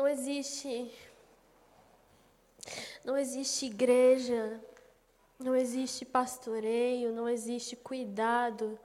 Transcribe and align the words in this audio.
Não 0.00 0.08
existe 0.08 0.90
não 3.04 3.18
existe 3.18 3.66
igreja, 3.66 4.58
não 5.38 5.54
existe 5.54 6.06
pastoreio, 6.06 7.12
não 7.12 7.28
existe 7.28 7.76
cuidado, 7.76 8.80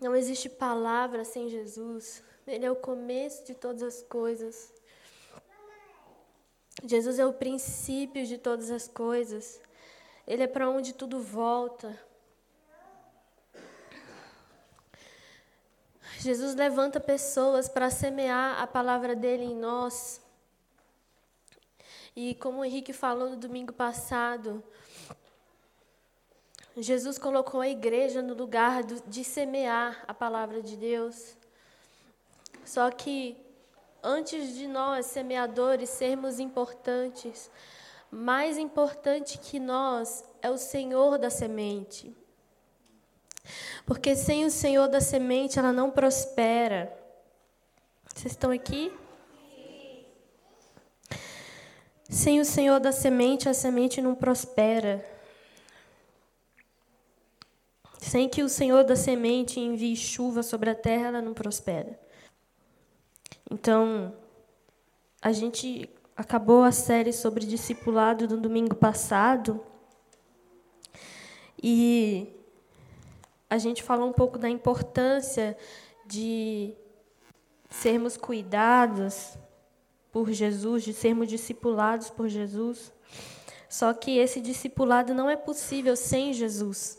não 0.00 0.16
existe 0.16 0.48
palavra 0.48 1.24
sem 1.24 1.48
Jesus. 1.48 2.24
Ele 2.44 2.66
é 2.66 2.72
o 2.72 2.74
começo 2.74 3.44
de 3.44 3.54
todas 3.54 3.84
as 3.84 4.02
coisas. 4.02 4.72
Jesus 6.84 7.20
é 7.20 7.24
o 7.24 7.32
princípio 7.32 8.26
de 8.26 8.38
todas 8.38 8.68
as 8.68 8.88
coisas. 8.88 9.60
Ele 10.26 10.42
é 10.42 10.48
para 10.48 10.68
onde 10.68 10.92
tudo 10.92 11.20
volta. 11.20 11.96
Jesus 16.22 16.54
levanta 16.54 17.00
pessoas 17.00 17.68
para 17.68 17.90
semear 17.90 18.62
a 18.62 18.64
palavra 18.64 19.16
dele 19.16 19.42
em 19.42 19.56
nós. 19.56 20.20
E 22.14 22.36
como 22.36 22.60
o 22.60 22.64
Henrique 22.64 22.92
falou 22.92 23.30
no 23.30 23.36
domingo 23.36 23.72
passado, 23.72 24.62
Jesus 26.76 27.18
colocou 27.18 27.60
a 27.60 27.68
igreja 27.68 28.22
no 28.22 28.34
lugar 28.34 28.84
de 28.84 29.24
semear 29.24 30.04
a 30.06 30.14
palavra 30.14 30.62
de 30.62 30.76
Deus. 30.76 31.36
Só 32.64 32.88
que 32.88 33.36
antes 34.00 34.54
de 34.54 34.68
nós, 34.68 35.06
semeadores, 35.06 35.90
sermos 35.90 36.38
importantes, 36.38 37.50
mais 38.08 38.56
importante 38.56 39.38
que 39.38 39.58
nós 39.58 40.24
é 40.40 40.48
o 40.48 40.56
Senhor 40.56 41.18
da 41.18 41.30
semente. 41.30 42.16
Porque 43.84 44.14
sem 44.14 44.44
o 44.44 44.50
Senhor 44.50 44.88
da 44.88 45.00
semente, 45.00 45.58
ela 45.58 45.72
não 45.72 45.90
prospera. 45.90 46.92
Vocês 48.14 48.32
estão 48.32 48.50
aqui? 48.50 48.92
Sem 52.08 52.40
o 52.40 52.44
Senhor 52.44 52.78
da 52.78 52.92
semente, 52.92 53.48
a 53.48 53.54
semente 53.54 54.00
não 54.02 54.14
prospera. 54.14 55.04
Sem 57.98 58.28
que 58.28 58.42
o 58.42 58.48
Senhor 58.48 58.84
da 58.84 58.94
semente 58.94 59.58
envie 59.58 59.96
chuva 59.96 60.42
sobre 60.42 60.68
a 60.68 60.74
terra, 60.74 61.08
ela 61.08 61.22
não 61.22 61.32
prospera. 61.32 61.98
Então, 63.50 64.14
a 65.22 65.32
gente 65.32 65.88
acabou 66.16 66.62
a 66.62 66.72
série 66.72 67.12
sobre 67.12 67.46
discipulado 67.46 68.28
no 68.28 68.36
domingo 68.36 68.74
passado. 68.74 69.64
E 71.62 72.41
a 73.52 73.58
gente 73.58 73.82
falou 73.82 74.08
um 74.08 74.14
pouco 74.14 74.38
da 74.38 74.48
importância 74.48 75.54
de 76.06 76.74
sermos 77.68 78.16
cuidados 78.16 79.36
por 80.10 80.32
Jesus, 80.32 80.82
de 80.84 80.94
sermos 80.94 81.28
discipulados 81.28 82.08
por 82.08 82.30
Jesus. 82.30 82.90
Só 83.68 83.92
que 83.92 84.16
esse 84.16 84.40
discipulado 84.40 85.12
não 85.12 85.28
é 85.28 85.36
possível 85.36 85.94
sem 85.96 86.32
Jesus. 86.32 86.98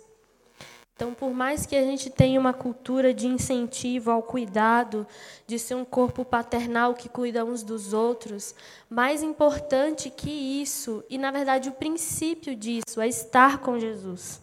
Então, 0.96 1.16
por 1.16 1.34
mais 1.34 1.66
que 1.66 1.76
a 1.76 1.82
gente 1.82 2.12
tenha 2.12 2.40
uma 2.40 2.54
cultura 2.54 3.16
de 3.16 3.26
incentivo 3.26 4.12
ao 4.12 4.22
cuidado, 4.22 5.08
de 5.48 5.58
ser 5.58 5.74
um 5.74 5.84
corpo 5.84 6.24
paternal 6.24 6.94
que 6.94 7.10
cuida 7.10 7.44
uns 7.44 7.64
dos 7.64 7.94
outros, 7.94 8.54
mais 8.88 9.24
importante 9.24 10.12
que 10.12 10.30
isso, 10.30 11.04
e 11.10 11.18
na 11.18 11.32
verdade 11.32 11.68
o 11.70 11.74
princípio 11.74 12.56
disso, 12.56 13.02
é 13.02 13.08
estar 13.08 13.58
com 13.58 13.80
Jesus. 13.80 14.43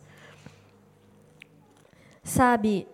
Sabe, 2.23 2.87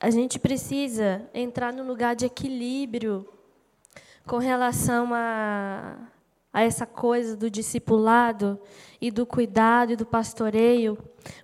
a 0.00 0.10
gente 0.10 0.38
precisa 0.38 1.28
entrar 1.32 1.72
no 1.72 1.84
lugar 1.84 2.14
de 2.14 2.26
equilíbrio 2.26 3.28
com 4.26 4.38
relação 4.38 5.12
a, 5.14 5.96
a 6.52 6.62
essa 6.62 6.84
coisa 6.86 7.36
do 7.36 7.50
discipulado 7.50 8.60
e 9.00 9.10
do 9.10 9.24
cuidado 9.24 9.92
e 9.92 9.96
do 9.96 10.04
pastoreio, 10.04 10.98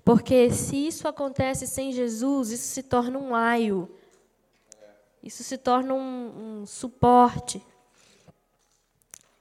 porque 0.04 0.50
se 0.50 0.86
isso 0.86 1.08
acontece 1.08 1.66
sem 1.66 1.92
Jesus, 1.92 2.50
isso 2.50 2.66
se 2.66 2.82
torna 2.82 3.18
um 3.18 3.34
aio, 3.34 3.88
isso 5.22 5.42
se 5.42 5.56
torna 5.56 5.94
um, 5.94 6.60
um 6.60 6.66
suporte. 6.66 7.64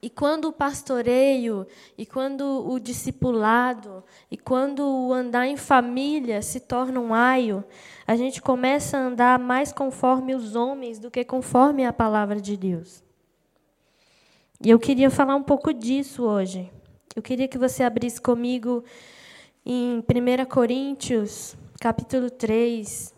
E 0.03 0.09
quando 0.09 0.49
o 0.49 0.51
pastoreio, 0.51 1.65
e 1.97 2.05
quando 2.05 2.69
o 2.69 2.77
discipulado, 2.77 4.03
e 4.29 4.35
quando 4.35 4.85
o 4.85 5.13
andar 5.13 5.47
em 5.47 5.55
família 5.55 6.41
se 6.41 6.59
torna 6.59 6.99
um 6.99 7.13
aio, 7.13 7.63
a 8.05 8.13
gente 8.17 8.41
começa 8.41 8.97
a 8.97 8.99
andar 8.99 9.39
mais 9.39 9.71
conforme 9.71 10.35
os 10.35 10.57
homens 10.57 10.99
do 10.99 11.09
que 11.09 11.23
conforme 11.23 11.85
a 11.85 11.93
palavra 11.93 12.41
de 12.41 12.57
Deus. 12.57 13.01
E 14.59 14.69
eu 14.69 14.77
queria 14.77 15.09
falar 15.09 15.37
um 15.37 15.41
pouco 15.41 15.73
disso 15.73 16.23
hoje. 16.23 16.69
Eu 17.15 17.21
queria 17.21 17.47
que 17.47 17.57
você 17.57 17.81
abrisse 17.81 18.19
comigo 18.19 18.83
em 19.65 19.99
1 19.99 20.45
Coríntios, 20.49 21.55
capítulo 21.79 22.29
3. 22.29 23.15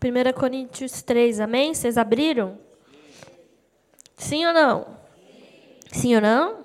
1 0.00 0.38
Coríntios 0.38 1.02
3, 1.02 1.40
amém? 1.40 1.74
Vocês 1.74 1.98
abriram? 1.98 2.64
Sim 4.16 4.46
ou 4.46 4.54
não? 4.54 4.86
Sim 5.92 6.14
ou 6.14 6.22
não? 6.22 6.60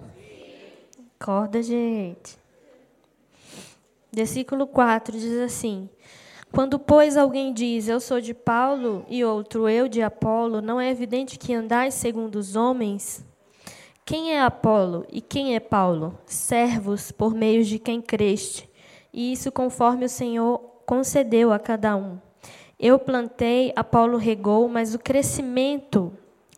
Acorda, 1.19 1.61
gente. 1.61 2.39
Versículo 4.11 4.65
4 4.65 5.17
diz 5.17 5.37
assim: 5.39 5.89
Quando, 6.51 6.79
pois, 6.79 7.17
alguém 7.17 7.53
diz, 7.53 7.89
Eu 7.89 7.99
sou 7.99 8.21
de 8.21 8.33
Paulo, 8.33 9.05
e 9.09 9.23
outro, 9.23 9.67
Eu 9.67 9.89
de 9.89 10.01
Apolo, 10.01 10.61
não 10.61 10.79
é 10.79 10.89
evidente 10.89 11.37
que 11.37 11.53
andais 11.53 11.93
segundo 11.93 12.35
os 12.35 12.55
homens? 12.55 13.23
Quem 14.05 14.33
é 14.33 14.41
Apolo 14.41 15.05
e 15.11 15.19
quem 15.19 15.53
é 15.53 15.59
Paulo? 15.59 16.17
Servos 16.25 17.11
por 17.11 17.33
meio 17.33 17.65
de 17.65 17.77
quem 17.77 18.01
creste, 18.01 18.69
e 19.13 19.33
isso 19.33 19.51
conforme 19.51 20.05
o 20.05 20.09
Senhor 20.09 20.57
concedeu 20.85 21.51
a 21.51 21.59
cada 21.59 21.97
um. 21.97 22.17
Eu 22.79 22.97
plantei, 22.97 23.71
Apolo 23.75 24.17
regou, 24.17 24.67
mas 24.67 24.95
o 24.95 24.99
crescimento 24.99 26.11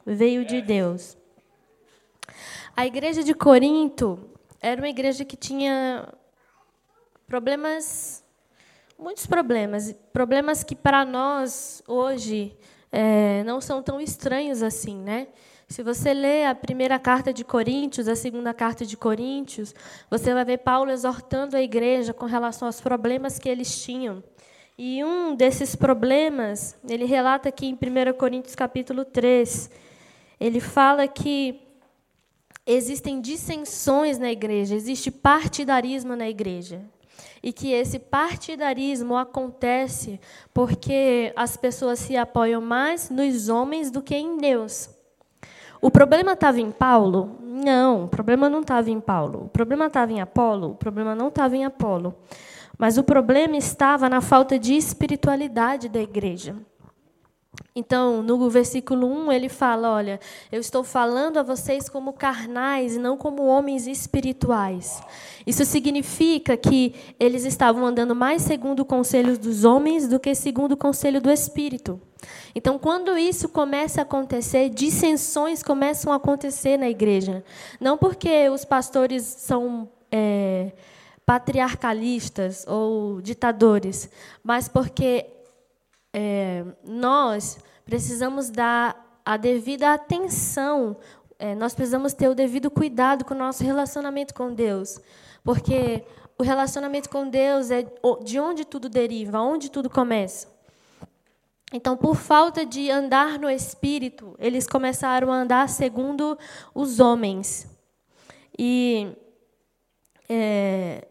veio 0.05 0.45
de 0.45 0.61
Deus. 0.61 1.17
A 2.75 2.85
igreja 2.85 3.23
de 3.23 3.33
Corinto 3.33 4.19
era 4.61 4.81
uma 4.81 4.89
igreja 4.89 5.23
que 5.23 5.35
tinha 5.35 6.07
problemas, 7.27 8.23
muitos 8.97 9.25
problemas, 9.25 9.95
problemas 10.11 10.63
que 10.63 10.75
para 10.75 11.05
nós 11.05 11.83
hoje 11.87 12.57
é, 12.91 13.43
não 13.43 13.59
são 13.59 13.81
tão 13.81 13.99
estranhos 13.99 14.63
assim, 14.63 14.97
né? 14.97 15.27
Se 15.67 15.81
você 15.81 16.13
lê 16.13 16.45
a 16.45 16.53
primeira 16.53 16.99
carta 16.99 17.33
de 17.33 17.43
Coríntios, 17.43 18.07
a 18.07 18.15
segunda 18.15 18.53
carta 18.53 18.85
de 18.85 18.95
Coríntios, 18.95 19.73
você 20.09 20.33
vai 20.33 20.45
ver 20.45 20.59
Paulo 20.59 20.91
exortando 20.91 21.57
a 21.57 21.61
igreja 21.61 22.13
com 22.13 22.25
relação 22.25 22.67
aos 22.67 22.79
problemas 22.79 23.39
que 23.39 23.49
eles 23.49 23.81
tinham. 23.83 24.23
E 24.77 25.03
um 25.03 25.35
desses 25.35 25.75
problemas, 25.75 26.75
ele 26.87 27.05
relata 27.05 27.49
aqui 27.49 27.65
em 27.65 27.73
1 27.73 28.13
Coríntios 28.17 28.53
capítulo 28.55 29.03
3, 29.03 29.71
ele 30.43 30.59
fala 30.59 31.07
que 31.07 31.57
existem 32.67 33.21
dissensões 33.21 34.19
na 34.19 34.29
igreja, 34.29 34.75
existe 34.75 35.09
partidarismo 35.09 36.17
na 36.17 36.27
igreja. 36.27 36.81
E 37.41 37.53
que 37.53 37.71
esse 37.71 37.97
partidarismo 37.97 39.15
acontece 39.15 40.19
porque 40.53 41.31
as 41.33 41.55
pessoas 41.55 41.99
se 41.99 42.17
apoiam 42.17 42.61
mais 42.61 43.09
nos 43.09 43.47
homens 43.47 43.89
do 43.89 44.01
que 44.01 44.15
em 44.17 44.37
Deus. 44.37 44.89
O 45.81 45.89
problema 45.89 46.33
estava 46.33 46.59
em 46.59 46.71
Paulo? 46.71 47.37
Não, 47.41 48.03
o 48.03 48.07
problema 48.09 48.49
não 48.49 48.59
estava 48.59 48.91
em 48.91 48.99
Paulo. 48.99 49.45
O 49.45 49.49
problema 49.49 49.85
estava 49.85 50.11
em 50.11 50.19
Apolo? 50.19 50.71
O 50.71 50.75
problema 50.75 51.15
não 51.15 51.29
estava 51.29 51.55
em 51.55 51.63
Apolo. 51.63 52.13
Mas 52.77 52.97
o 52.97 53.03
problema 53.03 53.55
estava 53.55 54.09
na 54.09 54.19
falta 54.19 54.59
de 54.59 54.75
espiritualidade 54.75 55.87
da 55.87 56.01
igreja. 56.01 56.53
Então, 57.75 58.21
no 58.21 58.49
versículo 58.49 59.07
1, 59.07 59.31
ele 59.31 59.49
fala: 59.49 59.89
Olha, 59.89 60.19
eu 60.51 60.61
estou 60.61 60.83
falando 60.83 61.37
a 61.37 61.43
vocês 61.43 61.89
como 61.89 62.13
carnais 62.13 62.97
não 62.97 63.17
como 63.17 63.45
homens 63.45 63.87
espirituais. 63.87 65.01
Isso 65.45 65.65
significa 65.65 66.55
que 66.55 66.93
eles 67.19 67.45
estavam 67.45 67.83
andando 67.85 68.15
mais 68.15 68.43
segundo 68.43 68.81
o 68.81 68.85
conselho 68.85 69.37
dos 69.37 69.65
homens 69.65 70.07
do 70.07 70.19
que 70.19 70.35
segundo 70.35 70.73
o 70.73 70.77
conselho 70.77 71.19
do 71.19 71.31
Espírito. 71.31 71.99
Então, 72.53 72.77
quando 72.77 73.17
isso 73.17 73.49
começa 73.49 74.01
a 74.01 74.03
acontecer, 74.03 74.69
dissensões 74.69 75.63
começam 75.63 76.13
a 76.13 76.17
acontecer 76.17 76.77
na 76.77 76.89
igreja. 76.89 77.43
Não 77.79 77.97
porque 77.97 78.49
os 78.49 78.63
pastores 78.63 79.23
são. 79.23 79.89
É, 80.11 80.73
patriarcalistas 81.25 82.65
ou 82.67 83.21
ditadores, 83.21 84.09
mas 84.43 84.67
porque 84.67 85.25
é, 86.13 86.63
nós 86.83 87.57
precisamos 87.83 88.49
dar 88.49 89.19
a 89.25 89.35
devida 89.35 89.93
atenção, 89.93 90.97
é, 91.39 91.55
nós 91.55 91.73
precisamos 91.73 92.13
ter 92.13 92.27
o 92.27 92.35
devido 92.35 92.69
cuidado 92.69 93.25
com 93.25 93.33
o 93.33 93.37
nosso 93.37 93.63
relacionamento 93.63 94.33
com 94.33 94.53
Deus. 94.53 94.99
Porque 95.43 96.05
o 96.37 96.43
relacionamento 96.43 97.09
com 97.09 97.27
Deus 97.27 97.71
é 97.71 97.85
de 98.23 98.39
onde 98.39 98.63
tudo 98.63 98.87
deriva, 98.87 99.41
onde 99.41 99.69
tudo 99.69 99.89
começa. 99.89 100.47
Então, 101.71 101.97
por 101.97 102.15
falta 102.15 102.65
de 102.65 102.91
andar 102.91 103.39
no 103.39 103.49
espírito, 103.49 104.35
eles 104.37 104.67
começaram 104.67 105.31
a 105.31 105.35
andar 105.35 105.67
segundo 105.67 106.37
os 106.73 106.99
homens. 106.99 107.67
E 108.57 109.11
é, 110.29 111.07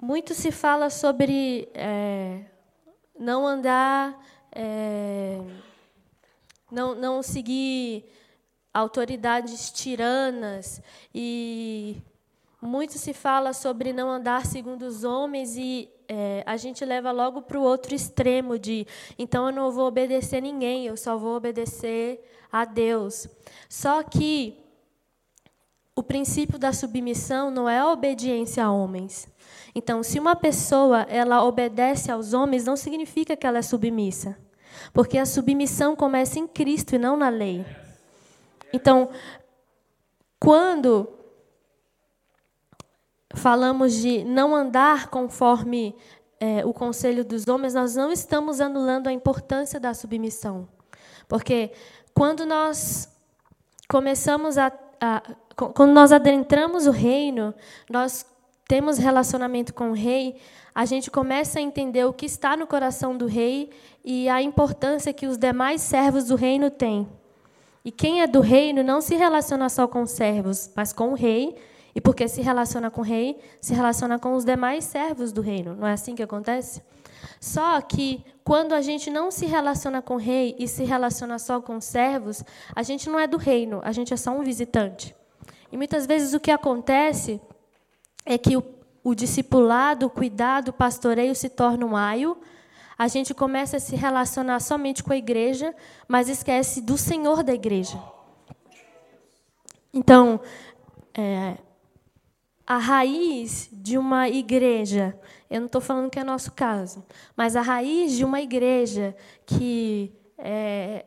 muito 0.00 0.34
se 0.34 0.50
fala 0.50 0.90
sobre 0.90 1.68
é, 1.74 2.44
não 3.18 3.46
andar, 3.46 4.18
é, 4.52 5.40
não, 6.70 6.94
não 6.94 7.22
seguir 7.22 8.04
autoridades 8.72 9.70
tiranas 9.70 10.82
e 11.14 11.96
muito 12.60 12.98
se 12.98 13.14
fala 13.14 13.52
sobre 13.52 13.92
não 13.92 14.10
andar 14.10 14.44
segundo 14.44 14.82
os 14.82 15.02
homens 15.02 15.56
e 15.56 15.88
é, 16.08 16.42
a 16.44 16.56
gente 16.56 16.84
leva 16.84 17.10
logo 17.10 17.42
para 17.42 17.58
o 17.58 17.62
outro 17.62 17.94
extremo 17.94 18.58
de 18.58 18.86
então 19.18 19.46
eu 19.46 19.52
não 19.52 19.70
vou 19.70 19.86
obedecer 19.86 20.40
ninguém, 20.42 20.86
eu 20.86 20.96
só 20.96 21.16
vou 21.16 21.36
obedecer 21.36 22.22
a 22.52 22.64
Deus. 22.64 23.28
Só 23.68 24.02
que 24.02 24.65
o 25.96 26.02
princípio 26.02 26.58
da 26.58 26.74
submissão 26.74 27.50
não 27.50 27.66
é 27.66 27.78
a 27.78 27.90
obediência 27.90 28.62
a 28.62 28.70
homens. 28.70 29.26
Então, 29.74 30.02
se 30.02 30.18
uma 30.18 30.36
pessoa 30.36 31.06
ela 31.08 31.42
obedece 31.42 32.12
aos 32.12 32.34
homens, 32.34 32.66
não 32.66 32.76
significa 32.76 33.34
que 33.34 33.46
ela 33.46 33.58
é 33.58 33.62
submissa, 33.62 34.36
porque 34.92 35.16
a 35.16 35.24
submissão 35.24 35.96
começa 35.96 36.38
em 36.38 36.46
Cristo 36.46 36.94
e 36.94 36.98
não 36.98 37.16
na 37.16 37.30
lei. 37.30 37.64
Então, 38.74 39.08
quando 40.38 41.08
falamos 43.34 43.94
de 43.94 44.22
não 44.22 44.54
andar 44.54 45.08
conforme 45.08 45.96
é, 46.38 46.64
o 46.64 46.74
conselho 46.74 47.24
dos 47.24 47.48
homens, 47.48 47.72
nós 47.72 47.96
não 47.96 48.12
estamos 48.12 48.60
anulando 48.60 49.08
a 49.08 49.12
importância 49.12 49.80
da 49.80 49.94
submissão. 49.94 50.68
Porque 51.26 51.72
quando 52.12 52.44
nós 52.44 53.10
começamos 53.88 54.58
a, 54.58 54.72
a 55.00 55.22
quando 55.56 55.92
nós 55.92 56.12
adentramos 56.12 56.86
o 56.86 56.90
reino, 56.90 57.54
nós 57.88 58.26
temos 58.68 58.98
relacionamento 58.98 59.72
com 59.72 59.90
o 59.90 59.94
rei, 59.94 60.36
a 60.74 60.84
gente 60.84 61.10
começa 61.10 61.58
a 61.58 61.62
entender 61.62 62.04
o 62.04 62.12
que 62.12 62.26
está 62.26 62.56
no 62.56 62.66
coração 62.66 63.16
do 63.16 63.26
rei 63.26 63.70
e 64.04 64.28
a 64.28 64.42
importância 64.42 65.12
que 65.12 65.26
os 65.26 65.38
demais 65.38 65.80
servos 65.80 66.24
do 66.24 66.36
reino 66.36 66.70
têm. 66.70 67.08
E 67.82 67.90
quem 67.90 68.20
é 68.20 68.26
do 68.26 68.40
reino 68.40 68.82
não 68.82 69.00
se 69.00 69.14
relaciona 69.14 69.68
só 69.68 69.88
com 69.88 70.02
os 70.02 70.10
servos, 70.10 70.70
mas 70.76 70.92
com 70.92 71.12
o 71.12 71.14
rei 71.14 71.56
e 71.94 72.00
porque 72.00 72.28
se 72.28 72.42
relaciona 72.42 72.90
com 72.90 73.00
o 73.00 73.04
rei, 73.04 73.38
se 73.58 73.72
relaciona 73.72 74.18
com 74.18 74.34
os 74.34 74.44
demais 74.44 74.84
servos 74.84 75.32
do 75.32 75.40
reino. 75.40 75.74
Não 75.74 75.86
é 75.86 75.92
assim 75.92 76.14
que 76.14 76.22
acontece? 76.22 76.82
Só 77.40 77.80
que 77.80 78.22
quando 78.44 78.74
a 78.74 78.82
gente 78.82 79.08
não 79.08 79.30
se 79.30 79.46
relaciona 79.46 80.02
com 80.02 80.16
o 80.16 80.18
rei 80.18 80.54
e 80.58 80.68
se 80.68 80.84
relaciona 80.84 81.38
só 81.38 81.58
com 81.58 81.78
os 81.78 81.86
servos, 81.86 82.44
a 82.74 82.82
gente 82.82 83.08
não 83.08 83.18
é 83.18 83.26
do 83.26 83.38
reino, 83.38 83.80
a 83.82 83.92
gente 83.92 84.12
é 84.12 84.16
só 84.18 84.30
um 84.30 84.42
visitante. 84.42 85.15
E 85.70 85.76
muitas 85.76 86.06
vezes 86.06 86.32
o 86.34 86.40
que 86.40 86.50
acontece 86.50 87.40
é 88.24 88.38
que 88.38 88.56
o, 88.56 88.64
o 89.02 89.14
discipulado, 89.14 90.06
o 90.06 90.10
cuidado, 90.10 90.68
o 90.68 90.72
pastoreio 90.72 91.34
se 91.34 91.48
torna 91.48 91.84
um 91.86 91.96
aio, 91.96 92.36
a 92.98 93.08
gente 93.08 93.34
começa 93.34 93.76
a 93.76 93.80
se 93.80 93.94
relacionar 93.94 94.60
somente 94.60 95.04
com 95.04 95.12
a 95.12 95.16
igreja, 95.16 95.74
mas 96.08 96.28
esquece 96.28 96.80
do 96.80 96.96
Senhor 96.96 97.42
da 97.42 97.52
igreja. 97.52 98.02
Então, 99.92 100.40
é, 101.14 101.56
a 102.66 102.78
raiz 102.78 103.68
de 103.72 103.96
uma 103.96 104.28
igreja, 104.28 105.18
eu 105.48 105.60
não 105.60 105.66
estou 105.66 105.80
falando 105.80 106.10
que 106.10 106.18
é 106.18 106.24
nosso 106.24 106.52
caso, 106.52 107.04
mas 107.36 107.54
a 107.54 107.62
raiz 107.62 108.12
de 108.12 108.24
uma 108.24 108.40
igreja 108.40 109.14
que 109.44 110.12
é, 110.38 111.04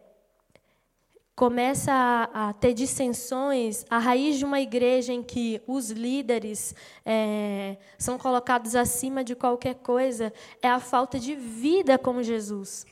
começa 1.40 1.94
a, 1.94 2.50
a, 2.50 2.54
ter 2.54 2.74
dissensões, 2.74 3.86
a 3.90 3.98
raiz 3.98 4.38
de 4.38 4.44
uma 4.44 4.60
igreja 4.60 5.14
em 5.14 5.24
que 5.24 5.62
os 5.66 5.90
líderes 5.90 6.76
é, 7.06 7.78
são 7.98 8.18
colocados 8.18 8.76
acima 8.76 9.24
de 9.24 9.36
qualquer 9.36 9.76
coisa, 9.76 10.34
é 10.62 10.68
a 10.68 10.82
falta 10.82 11.18
de 11.18 11.36
vida 11.36 11.98
com 11.98 12.22
Jesus. 12.22 12.86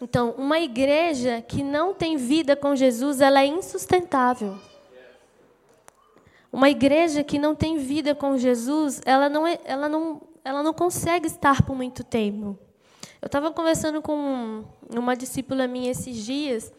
Então, 0.00 0.36
uma 0.38 0.60
igreja 0.60 1.42
que 1.42 1.64
não 1.64 1.92
tem 1.92 2.16
vida 2.16 2.54
com 2.54 2.76
Jesus, 2.76 3.20
ela 3.20 3.40
é 3.40 3.46
insustentável. 3.46 4.56
Uma 6.52 6.70
igreja 6.70 7.24
que 7.24 7.40
não 7.40 7.56
tem 7.56 7.76
vida 7.76 8.14
com 8.14 8.38
Jesus, 8.38 9.00
ela 9.04 9.28
não, 9.28 9.44
é, 9.44 9.58
ela 9.64 9.88
não, 9.88 10.22
ela 10.44 10.62
não 10.62 10.72
consegue 10.72 11.26
estar 11.26 11.62
por 11.62 11.74
muito 11.74 12.04
tempo. 12.04 12.56
Eu 13.20 13.26
estava 13.26 13.50
conversando 13.50 14.00
com 14.00 14.64
uma 14.88 15.16
discípula 15.16 15.66
minha 15.66 15.90
esses 15.90 16.14
dias 16.24 16.72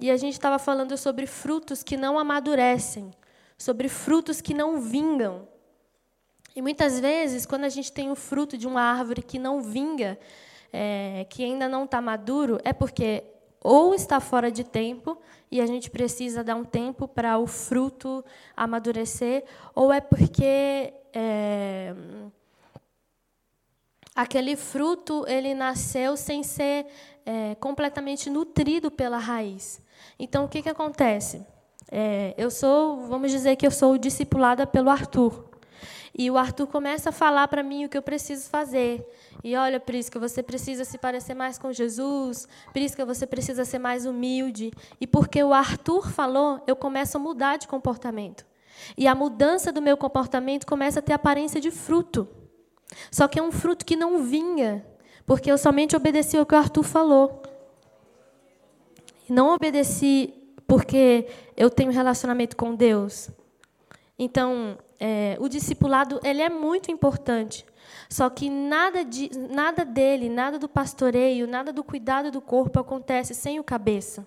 e 0.00 0.10
a 0.10 0.16
gente 0.16 0.34
estava 0.34 0.58
falando 0.58 0.96
sobre 0.96 1.26
frutos 1.26 1.82
que 1.82 1.96
não 1.96 2.18
amadurecem, 2.18 3.10
sobre 3.56 3.88
frutos 3.88 4.40
que 4.40 4.54
não 4.54 4.80
vingam. 4.80 5.48
E 6.54 6.62
muitas 6.62 7.00
vezes, 7.00 7.44
quando 7.44 7.64
a 7.64 7.68
gente 7.68 7.92
tem 7.92 8.10
o 8.10 8.14
fruto 8.14 8.56
de 8.56 8.66
uma 8.66 8.80
árvore 8.80 9.22
que 9.22 9.38
não 9.38 9.60
vinga, 9.60 10.18
é, 10.72 11.26
que 11.28 11.44
ainda 11.44 11.68
não 11.68 11.84
está 11.84 12.00
maduro, 12.00 12.60
é 12.64 12.72
porque 12.72 13.24
ou 13.60 13.94
está 13.94 14.20
fora 14.20 14.50
de 14.50 14.62
tempo 14.62 15.18
e 15.50 15.60
a 15.60 15.66
gente 15.66 15.90
precisa 15.90 16.44
dar 16.44 16.54
um 16.54 16.64
tempo 16.64 17.08
para 17.08 17.38
o 17.38 17.46
fruto 17.46 18.24
amadurecer, 18.56 19.44
ou 19.74 19.92
é 19.92 20.00
porque 20.00 20.92
é, 21.12 21.94
aquele 24.14 24.56
fruto 24.56 25.24
ele 25.26 25.54
nasceu 25.54 26.16
sem 26.16 26.42
ser 26.42 26.86
é, 27.26 27.54
completamente 27.56 28.30
nutrido 28.30 28.90
pela 28.90 29.18
raiz. 29.18 29.82
Então, 30.18 30.44
o 30.44 30.48
que, 30.48 30.62
que 30.62 30.68
acontece? 30.68 31.44
É, 31.90 32.34
eu 32.36 32.50
sou, 32.50 33.06
vamos 33.06 33.30
dizer 33.30 33.56
que 33.56 33.66
eu 33.66 33.70
sou 33.70 33.96
discipulada 33.96 34.66
pelo 34.66 34.90
Arthur. 34.90 35.48
E 36.16 36.30
o 36.30 36.36
Arthur 36.36 36.66
começa 36.66 37.10
a 37.10 37.12
falar 37.12 37.46
para 37.46 37.62
mim 37.62 37.84
o 37.84 37.88
que 37.88 37.96
eu 37.96 38.02
preciso 38.02 38.50
fazer. 38.50 39.06
E 39.44 39.54
olha, 39.54 39.78
Prisca, 39.78 40.18
você 40.18 40.42
precisa 40.42 40.84
se 40.84 40.98
parecer 40.98 41.34
mais 41.34 41.58
com 41.58 41.72
Jesus. 41.72 42.48
Prisca, 42.72 43.06
você 43.06 43.26
precisa 43.26 43.64
ser 43.64 43.78
mais 43.78 44.04
humilde. 44.04 44.72
E 45.00 45.06
porque 45.06 45.42
o 45.42 45.54
Arthur 45.54 46.10
falou, 46.10 46.60
eu 46.66 46.74
começo 46.74 47.16
a 47.16 47.20
mudar 47.20 47.56
de 47.56 47.68
comportamento. 47.68 48.44
E 48.96 49.06
a 49.06 49.14
mudança 49.14 49.70
do 49.70 49.80
meu 49.80 49.96
comportamento 49.96 50.66
começa 50.66 50.98
a 50.98 51.02
ter 51.02 51.12
aparência 51.12 51.60
de 51.60 51.70
fruto. 51.70 52.28
Só 53.10 53.28
que 53.28 53.38
é 53.38 53.42
um 53.42 53.52
fruto 53.52 53.84
que 53.84 53.96
não 53.96 54.22
vinha, 54.22 54.84
porque 55.26 55.50
eu 55.50 55.58
somente 55.58 55.94
obedeci 55.94 56.36
ao 56.36 56.46
que 56.46 56.54
o 56.54 56.58
Arthur 56.58 56.82
falou. 56.82 57.42
E 59.28 59.32
não 59.32 59.54
obedeci 59.54 60.34
porque 60.66 61.26
eu 61.56 61.70
tenho 61.70 61.90
relacionamento 61.90 62.56
com 62.56 62.74
Deus. 62.74 63.30
Então, 64.18 64.78
é, 64.98 65.36
o 65.40 65.48
discipulado 65.48 66.20
ele 66.24 66.42
é 66.42 66.48
muito 66.48 66.90
importante. 66.90 67.64
Só 68.08 68.28
que 68.30 68.48
nada, 68.48 69.04
de, 69.04 69.30
nada 69.50 69.84
dele, 69.84 70.28
nada 70.28 70.58
do 70.58 70.68
pastoreio, 70.68 71.46
nada 71.46 71.72
do 71.72 71.84
cuidado 71.84 72.30
do 72.30 72.40
corpo 72.40 72.80
acontece 72.80 73.34
sem 73.34 73.60
o 73.60 73.64
cabeça. 73.64 74.26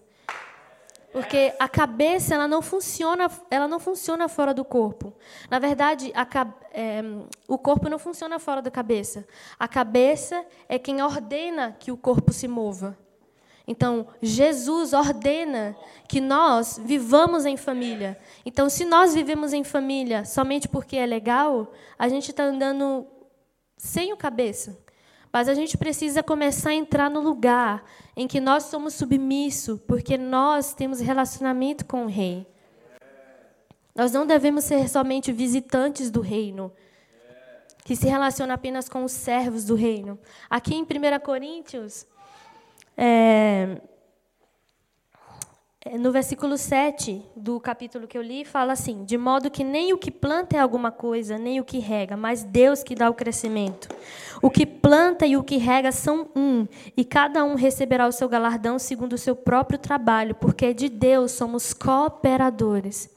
Porque 1.12 1.54
a 1.60 1.68
cabeça 1.68 2.36
ela 2.36 2.48
não 2.48 2.62
funciona, 2.62 3.30
ela 3.50 3.68
não 3.68 3.80
funciona 3.80 4.30
fora 4.30 4.54
do 4.54 4.64
corpo. 4.64 5.14
Na 5.50 5.60
verdade, 5.60 6.12
a, 6.16 6.26
é, 6.74 7.02
o 7.48 7.58
corpo 7.58 7.90
não 7.90 8.00
funciona 8.00 8.40
fora 8.40 8.62
da 8.62 8.72
cabeça. 8.72 9.28
A 9.60 9.68
cabeça 9.68 10.46
é 10.70 10.80
quem 10.80 11.02
ordena 11.02 11.76
que 11.78 11.92
o 11.92 11.98
corpo 11.98 12.32
se 12.32 12.48
mova. 12.48 12.98
Então, 13.68 14.08
Jesus 14.22 14.94
ordena 14.94 15.76
que 16.08 16.20
nós 16.20 16.80
vivamos 16.84 17.46
em 17.46 17.56
família. 17.56 18.18
Então, 18.46 18.70
se 18.70 18.86
nós 18.86 19.14
vivemos 19.14 19.54
em 19.54 19.64
família 19.64 20.26
somente 20.26 20.68
porque 20.68 20.98
é 20.98 21.06
legal, 21.06 21.72
a 21.98 22.10
gente 22.10 22.32
está 22.32 22.44
andando 22.44 23.08
sem 23.78 24.12
o 24.14 24.18
cabeça. 24.18 24.78
Mas 25.32 25.48
a 25.48 25.54
gente 25.54 25.78
precisa 25.78 26.22
começar 26.22 26.72
a 26.72 26.76
entrar 26.76 27.10
no 27.10 27.22
lugar 27.22 27.84
em 28.18 28.28
que 28.28 28.42
nós 28.42 28.64
somos 28.64 28.96
submissos, 28.96 29.80
porque 29.88 30.18
nós 30.18 30.74
temos 30.74 31.00
relacionamento 31.00 31.86
com 31.86 32.06
o 32.06 32.10
Rei. 32.10 32.46
Nós 33.96 34.12
não 34.12 34.26
devemos 34.26 34.64
ser 34.64 34.90
somente 34.90 35.32
visitantes 35.32 36.10
do 36.10 36.22
reino, 36.22 36.72
que 37.84 37.96
se 37.96 38.08
relaciona 38.08 38.54
apenas 38.54 38.88
com 38.88 39.04
os 39.04 39.12
servos 39.12 39.66
do 39.66 39.76
reino. 39.76 40.20
Aqui 40.50 40.76
em 40.76 40.84
1 40.84 41.20
Coríntios, 41.24 42.06
é, 43.04 43.78
no 45.98 46.12
versículo 46.12 46.56
7 46.56 47.20
do 47.36 47.60
capítulo 47.60 48.08
que 48.08 48.16
eu 48.16 48.22
li, 48.22 48.46
fala 48.46 48.74
assim: 48.74 49.04
De 49.04 49.18
modo 49.18 49.50
que 49.50 49.64
nem 49.64 49.92
o 49.92 49.98
que 49.98 50.12
planta 50.12 50.56
é 50.56 50.60
alguma 50.60 50.92
coisa, 50.92 51.36
nem 51.36 51.60
o 51.60 51.64
que 51.66 51.80
rega, 51.80 52.16
mas 52.16 52.44
Deus 52.44 52.84
que 52.84 52.94
dá 52.94 53.10
o 53.10 53.16
crescimento. 53.16 53.90
O 54.40 54.52
que 54.52 54.68
planta 54.68 55.26
e 55.26 55.36
o 55.36 55.44
que 55.44 55.58
rega 55.58 55.92
são 55.92 56.30
um, 56.36 56.68
e 56.96 57.04
cada 57.04 57.44
um 57.44 57.56
receberá 57.56 58.08
o 58.08 58.12
seu 58.12 58.30
galardão 58.30 58.78
segundo 58.78 59.14
o 59.14 59.18
seu 59.18 59.36
próprio 59.36 59.80
trabalho, 59.80 60.36
porque 60.36 60.72
de 60.72 60.88
Deus 60.88 61.32
somos 61.32 61.74
cooperadores. 61.74 63.10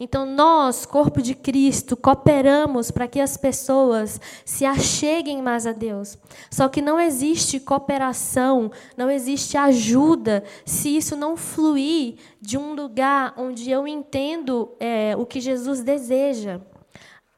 Então, 0.00 0.24
nós, 0.24 0.86
corpo 0.86 1.20
de 1.20 1.34
Cristo, 1.34 1.96
cooperamos 1.96 2.90
para 2.90 3.08
que 3.08 3.20
as 3.20 3.36
pessoas 3.36 4.20
se 4.44 4.64
acheguem 4.64 5.42
mais 5.42 5.66
a 5.66 5.72
Deus. 5.72 6.18
Só 6.50 6.68
que 6.68 6.80
não 6.80 7.00
existe 7.00 7.58
cooperação, 7.60 8.70
não 8.96 9.10
existe 9.10 9.56
ajuda, 9.56 10.44
se 10.64 10.96
isso 10.96 11.16
não 11.16 11.36
fluir 11.36 12.16
de 12.40 12.56
um 12.56 12.74
lugar 12.74 13.34
onde 13.36 13.70
eu 13.70 13.86
entendo 13.86 14.70
é, 14.78 15.14
o 15.16 15.26
que 15.26 15.40
Jesus 15.40 15.82
deseja. 15.82 16.60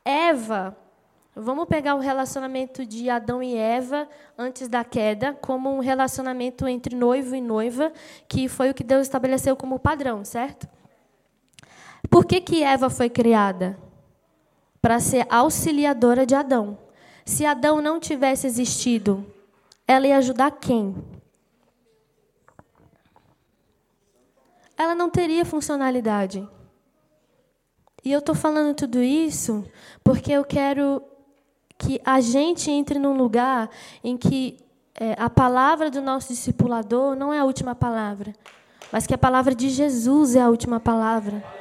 Eva, 0.05 0.77
vamos 1.35 1.67
pegar 1.67 1.95
o 1.95 2.01
relacionamento 2.01 2.85
de 2.85 3.09
Adão 3.09 3.43
e 3.43 3.57
Eva 3.57 4.09
antes 4.37 4.69
da 4.69 4.85
queda, 4.85 5.37
como 5.41 5.71
um 5.71 5.81
relacionamento 5.81 6.67
entre 6.67 6.95
noivo 6.97 7.35
e 7.35 7.41
noiva, 7.41 7.93
que 8.29 8.49
foi 8.49 8.71
o 8.71 8.75
que 8.75 8.85
Deus 8.85 9.03
estabeleceu 9.03 9.57
como 9.57 9.79
padrão, 9.79 10.25
certo? 10.25 10.69
Por 12.09 12.25
que, 12.25 12.41
que 12.41 12.63
Eva 12.63 12.89
foi 12.89 13.11
criada? 13.11 13.79
Para 14.81 15.01
ser 15.01 15.27
auxiliadora 15.29 16.25
de 16.25 16.35
Adão. 16.35 16.79
Se 17.25 17.45
Adão 17.45 17.83
não 17.83 18.01
tivesse 18.01 18.47
existido, 18.47 19.27
ela 19.87 20.07
ia 20.07 20.17
ajudar 20.19 20.51
quem? 20.53 20.95
Ela 24.77 24.95
não 24.95 25.11
teria 25.11 25.45
funcionalidade. 25.45 26.49
E 28.03 28.11
eu 28.11 28.21
estou 28.21 28.35
falando 28.35 28.75
tudo 28.75 29.03
isso 29.03 29.65
porque 30.03 30.33
eu 30.33 30.45
quero 30.45 31.03
que 31.77 32.01
a 32.05 32.21
gente 32.21 32.71
entre 32.71 32.99
num 32.99 33.17
lugar 33.17 33.69
em 34.03 34.17
que 34.17 34.59
é, 34.95 35.15
a 35.19 35.29
palavra 35.29 35.91
do 35.91 36.01
nosso 36.01 36.29
discipulador 36.29 37.15
não 37.15 37.33
é 37.33 37.39
a 37.39 37.45
última 37.45 37.75
palavra, 37.75 38.35
mas 38.91 39.07
que 39.07 39.15
a 39.15 39.19
palavra 39.19 39.55
de 39.55 39.69
Jesus 39.69 40.35
é 40.35 40.41
a 40.41 40.49
última 40.49 40.81
palavra. 40.81 41.60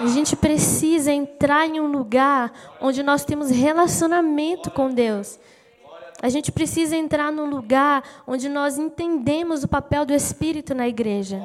A 0.00 0.06
gente 0.06 0.34
precisa 0.34 1.12
entrar 1.12 1.66
em 1.66 1.78
um 1.78 1.86
lugar 1.86 2.50
onde 2.80 3.02
nós 3.02 3.22
temos 3.22 3.50
relacionamento 3.50 4.70
com 4.70 4.90
Deus. 4.90 5.38
A 6.22 6.30
gente 6.30 6.50
precisa 6.50 6.96
entrar 6.96 7.30
num 7.30 7.50
lugar 7.50 8.02
onde 8.26 8.48
nós 8.48 8.78
entendemos 8.78 9.62
o 9.62 9.68
papel 9.68 10.06
do 10.06 10.14
Espírito 10.14 10.74
na 10.74 10.88
igreja. 10.88 11.38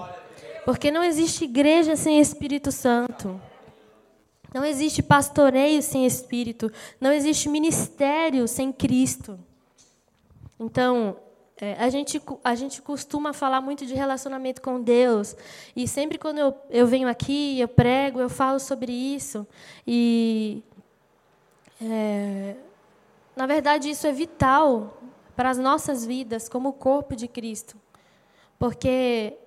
Porque 0.64 0.90
não 0.90 1.04
existe 1.04 1.44
igreja 1.44 1.98
sem 1.98 2.22
Espírito 2.22 2.72
Santo. 2.72 3.40
Não 4.54 4.64
existe 4.64 5.04
pastoreio 5.04 5.82
sem 5.82 6.06
Espírito. 6.06 6.72
Não 7.00 7.12
existe 7.12 7.50
ministério 7.50 8.48
sem 8.48 8.72
Cristo. 8.72 9.38
Então, 10.58 11.18
é, 11.60 11.74
a, 11.80 11.90
gente, 11.90 12.22
a 12.44 12.54
gente 12.54 12.82
costuma 12.82 13.32
falar 13.32 13.62
muito 13.62 13.86
de 13.86 13.94
relacionamento 13.94 14.62
com 14.62 14.82
Deus. 14.82 15.36
E 15.76 15.88
sempre 15.88 16.18
quando 16.18 16.40
eu, 16.40 16.56
eu 16.70 16.86
venho 16.86 17.08
aqui, 17.08 17.60
eu 17.60 17.68
prego, 17.68 18.20
eu 18.20 18.30
falo 18.30 18.60
sobre 18.60 18.92
isso. 18.92 19.48
E, 19.88 20.62
é, 21.82 22.56
na 23.36 23.48
verdade, 23.48 23.90
isso 23.90 24.06
é 24.06 24.12
vital 24.12 25.02
para 25.36 25.50
as 25.50 25.58
nossas 25.58 26.06
vidas, 26.06 26.50
como 26.50 26.74
corpo 26.74 27.16
de 27.16 27.28
Cristo. 27.28 27.78
Porque 28.60 29.38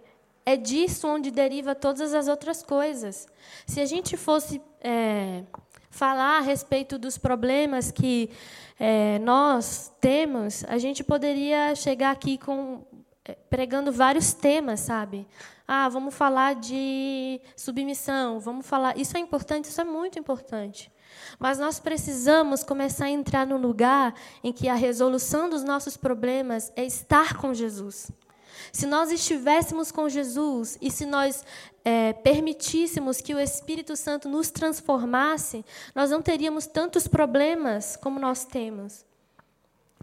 é 0.46 0.56
disso 0.56 1.06
onde 1.06 1.30
deriva 1.30 1.74
todas 1.74 2.14
as 2.14 2.26
outras 2.26 2.62
coisas. 2.62 3.26
Se 3.66 3.82
a 3.82 3.86
gente 3.86 4.16
fosse 4.16 4.62
é, 4.80 5.42
falar 5.90 6.38
a 6.38 6.40
respeito 6.40 6.98
dos 6.98 7.18
problemas 7.18 7.90
que 7.90 8.30
é, 8.78 9.18
nós 9.18 9.92
temos, 10.00 10.64
a 10.68 10.78
gente 10.78 11.02
poderia 11.02 11.74
chegar 11.74 12.10
aqui 12.10 12.38
com 12.38 12.84
é, 13.24 13.36
pregando 13.50 13.92
vários 13.92 14.32
temas, 14.32 14.80
sabe? 14.80 15.26
Ah, 15.66 15.88
vamos 15.88 16.14
falar 16.14 16.54
de 16.54 17.40
submissão, 17.56 18.40
vamos 18.40 18.66
falar. 18.66 18.96
Isso 18.96 19.16
é 19.16 19.20
importante, 19.20 19.66
isso 19.66 19.80
é 19.80 19.84
muito 19.84 20.18
importante. 20.18 20.90
Mas 21.38 21.58
nós 21.58 21.78
precisamos 21.78 22.62
começar 22.62 23.06
a 23.06 23.10
entrar 23.10 23.46
no 23.46 23.58
lugar 23.58 24.14
em 24.42 24.52
que 24.52 24.68
a 24.68 24.74
resolução 24.74 25.48
dos 25.48 25.62
nossos 25.62 25.96
problemas 25.96 26.72
é 26.74 26.84
estar 26.84 27.36
com 27.36 27.52
Jesus. 27.52 28.10
Se 28.72 28.86
nós 28.86 29.10
estivéssemos 29.10 29.90
com 29.90 30.08
Jesus 30.08 30.78
e 30.80 30.90
se 30.90 31.06
nós 31.06 31.44
é, 31.84 32.12
permitíssemos 32.12 33.20
que 33.20 33.34
o 33.34 33.40
Espírito 33.40 33.96
Santo 33.96 34.28
nos 34.28 34.50
transformasse, 34.50 35.64
nós 35.94 36.10
não 36.10 36.20
teríamos 36.20 36.66
tantos 36.66 37.08
problemas 37.08 37.96
como 37.96 38.18
nós 38.18 38.44
temos. 38.44 39.06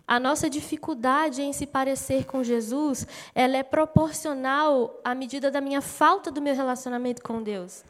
A 0.07 0.19
nossa 0.19 0.47
dificuldade 0.47 1.41
em 1.41 1.51
se 1.51 1.65
parecer 1.65 2.25
com 2.25 2.43
Jesus, 2.43 3.07
ela 3.33 3.57
é 3.57 3.63
proporcional 3.63 4.99
à 5.03 5.15
medida 5.15 5.49
da 5.49 5.59
minha 5.59 5.81
falta 5.81 6.29
do 6.29 6.41
meu 6.41 6.55
relacionamento 6.55 7.23
com 7.23 7.41
Deus. 7.41 7.83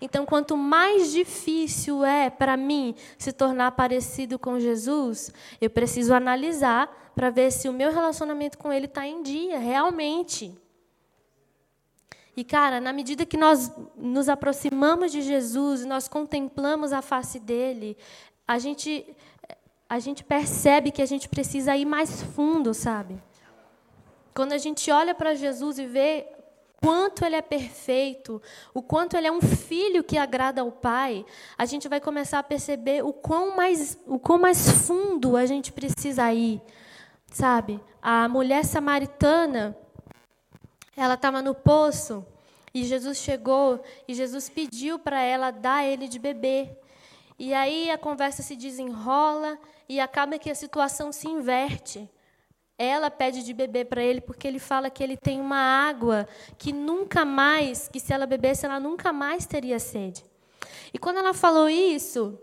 Então, 0.00 0.24
quanto 0.24 0.56
mais 0.56 1.10
difícil 1.10 2.04
é 2.04 2.30
para 2.30 2.56
mim 2.56 2.94
se 3.18 3.32
tornar 3.32 3.72
parecido 3.72 4.38
com 4.38 4.60
Jesus, 4.60 5.32
eu 5.60 5.70
preciso 5.70 6.14
analisar 6.14 7.05
para 7.16 7.30
ver 7.30 7.50
se 7.50 7.66
o 7.66 7.72
meu 7.72 7.90
relacionamento 7.90 8.58
com 8.58 8.70
Ele 8.70 8.84
está 8.84 9.06
em 9.06 9.22
dia, 9.22 9.58
realmente. 9.58 10.54
E, 12.36 12.44
cara, 12.44 12.78
na 12.78 12.92
medida 12.92 13.24
que 13.24 13.38
nós 13.38 13.72
nos 13.96 14.28
aproximamos 14.28 15.10
de 15.10 15.22
Jesus, 15.22 15.86
nós 15.86 16.06
contemplamos 16.06 16.92
a 16.92 17.00
face 17.00 17.40
dele, 17.40 17.96
a 18.46 18.58
gente, 18.58 19.16
a 19.88 19.98
gente 19.98 20.22
percebe 20.22 20.90
que 20.90 21.00
a 21.00 21.06
gente 21.06 21.26
precisa 21.26 21.74
ir 21.74 21.86
mais 21.86 22.22
fundo, 22.22 22.74
sabe? 22.74 23.18
Quando 24.34 24.52
a 24.52 24.58
gente 24.58 24.90
olha 24.90 25.14
para 25.14 25.34
Jesus 25.34 25.78
e 25.78 25.86
vê 25.86 26.26
quanto 26.82 27.24
ele 27.24 27.36
é 27.36 27.42
perfeito, 27.42 28.42
o 28.74 28.82
quanto 28.82 29.16
ele 29.16 29.26
é 29.26 29.32
um 29.32 29.40
filho 29.40 30.04
que 30.04 30.18
agrada 30.18 30.60
ao 30.60 30.70
Pai, 30.70 31.24
a 31.56 31.64
gente 31.64 31.88
vai 31.88 32.02
começar 32.02 32.40
a 32.40 32.42
perceber 32.42 33.02
o 33.02 33.14
quão 33.14 33.56
mais, 33.56 33.98
o 34.06 34.18
quão 34.18 34.38
mais 34.38 34.70
fundo 34.70 35.34
a 35.34 35.46
gente 35.46 35.72
precisa 35.72 36.30
ir, 36.34 36.60
sabe? 37.36 37.78
A 38.00 38.26
mulher 38.28 38.64
samaritana, 38.64 39.76
ela 40.96 41.14
estava 41.14 41.42
no 41.42 41.54
poço 41.54 42.24
e 42.72 42.82
Jesus 42.84 43.18
chegou 43.18 43.82
e 44.08 44.14
Jesus 44.14 44.48
pediu 44.48 44.98
para 44.98 45.20
ela 45.20 45.50
dar 45.50 45.84
ele 45.84 46.08
de 46.08 46.18
beber. 46.18 46.78
E 47.38 47.52
aí 47.52 47.90
a 47.90 47.98
conversa 47.98 48.42
se 48.42 48.56
desenrola 48.56 49.58
e 49.86 50.00
acaba 50.00 50.38
que 50.38 50.48
a 50.48 50.54
situação 50.54 51.12
se 51.12 51.28
inverte. 51.28 52.08
Ela 52.78 53.10
pede 53.10 53.42
de 53.42 53.52
beber 53.52 53.84
para 53.84 54.02
ele 54.02 54.22
porque 54.22 54.48
ele 54.48 54.58
fala 54.58 54.88
que 54.88 55.02
ele 55.02 55.16
tem 55.16 55.38
uma 55.38 55.58
água 55.58 56.26
que 56.56 56.72
nunca 56.72 57.22
mais, 57.26 57.86
que 57.86 58.00
se 58.00 58.14
ela 58.14 58.24
bebesse, 58.24 58.64
ela 58.64 58.80
nunca 58.80 59.12
mais 59.12 59.44
teria 59.44 59.78
sede. 59.78 60.24
E 60.92 60.98
quando 60.98 61.18
ela 61.18 61.34
falou 61.34 61.68
isso, 61.68 62.38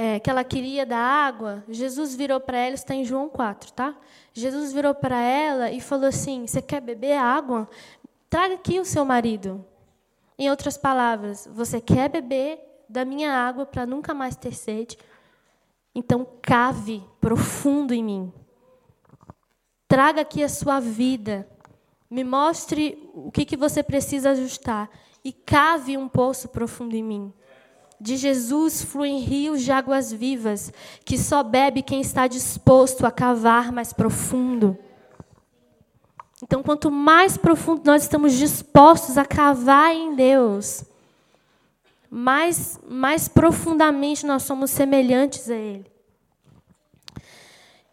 é, 0.00 0.20
que 0.20 0.30
ela 0.30 0.44
queria 0.44 0.86
da 0.86 0.96
água, 0.96 1.64
Jesus 1.68 2.14
virou 2.14 2.38
para 2.38 2.56
ela, 2.56 2.76
está 2.76 2.94
em 2.94 3.04
João 3.04 3.28
4, 3.28 3.72
tá? 3.72 3.96
Jesus 4.32 4.72
virou 4.72 4.94
para 4.94 5.20
ela 5.20 5.72
e 5.72 5.80
falou 5.80 6.06
assim: 6.06 6.46
Você 6.46 6.62
quer 6.62 6.80
beber 6.80 7.18
água? 7.18 7.68
Traga 8.30 8.54
aqui 8.54 8.78
o 8.78 8.84
seu 8.84 9.04
marido. 9.04 9.64
Em 10.38 10.48
outras 10.50 10.76
palavras, 10.76 11.48
você 11.52 11.80
quer 11.80 12.08
beber 12.08 12.60
da 12.88 13.04
minha 13.04 13.32
água 13.32 13.66
para 13.66 13.84
nunca 13.84 14.14
mais 14.14 14.36
ter 14.36 14.54
sede? 14.54 14.96
Então 15.92 16.24
cave 16.40 17.02
profundo 17.20 17.92
em 17.92 18.04
mim. 18.04 18.32
Traga 19.88 20.20
aqui 20.20 20.44
a 20.44 20.48
sua 20.48 20.78
vida. 20.78 21.44
Me 22.08 22.22
mostre 22.22 23.10
o 23.12 23.32
que, 23.32 23.44
que 23.44 23.56
você 23.56 23.82
precisa 23.82 24.30
ajustar. 24.30 24.88
E 25.24 25.32
cave 25.32 25.96
um 25.96 26.08
poço 26.08 26.48
profundo 26.50 26.94
em 26.94 27.02
mim. 27.02 27.34
De 28.00 28.16
Jesus 28.16 28.82
fluem 28.82 29.18
rios 29.20 29.62
de 29.62 29.72
águas 29.72 30.12
vivas, 30.12 30.72
que 31.04 31.18
só 31.18 31.42
bebe 31.42 31.82
quem 31.82 32.00
está 32.00 32.26
disposto 32.26 33.04
a 33.04 33.10
cavar 33.10 33.72
mais 33.72 33.92
profundo. 33.92 34.78
Então, 36.42 36.62
quanto 36.62 36.90
mais 36.90 37.36
profundo 37.36 37.82
nós 37.84 38.02
estamos 38.02 38.34
dispostos 38.34 39.18
a 39.18 39.24
cavar 39.24 39.94
em 39.94 40.14
Deus, 40.14 40.84
mais, 42.08 42.78
mais 42.88 43.28
profundamente 43.28 44.24
nós 44.24 44.44
somos 44.44 44.70
semelhantes 44.70 45.50
a 45.50 45.56
Ele. 45.56 45.86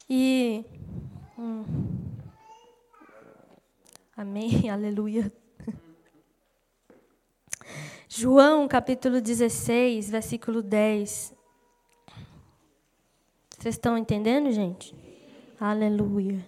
E 0.08 0.64
Hum. 1.38 1.66
Amém, 4.16 4.70
aleluia. 4.72 5.32
João 8.18 8.66
capítulo 8.66 9.20
16, 9.20 10.10
versículo 10.10 10.62
10. 10.62 11.36
Vocês 13.50 13.76
estão 13.76 13.98
entendendo, 13.98 14.54
gente? 14.54 14.96
Aleluia. 15.60 16.48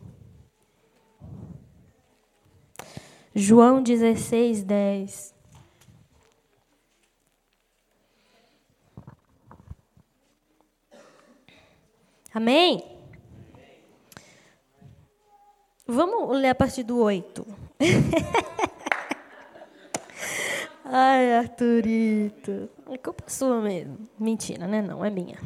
João 3.35 3.83
16, 3.83 4.63
10. 4.63 5.35
Amém? 12.33 12.81
Vamos 15.85 16.37
ler 16.37 16.47
a 16.47 16.55
partir 16.55 16.83
do 16.83 16.97
8. 16.97 17.45
Ai, 20.89 21.33
Arthurito. 21.35 22.69
É 22.89 22.97
culpa 22.97 23.25
sua 23.27 23.61
mesmo. 23.61 23.97
Mentira, 24.17 24.65
né? 24.67 24.81
Não, 24.81 25.03
é 25.03 25.09
minha. 25.09 25.37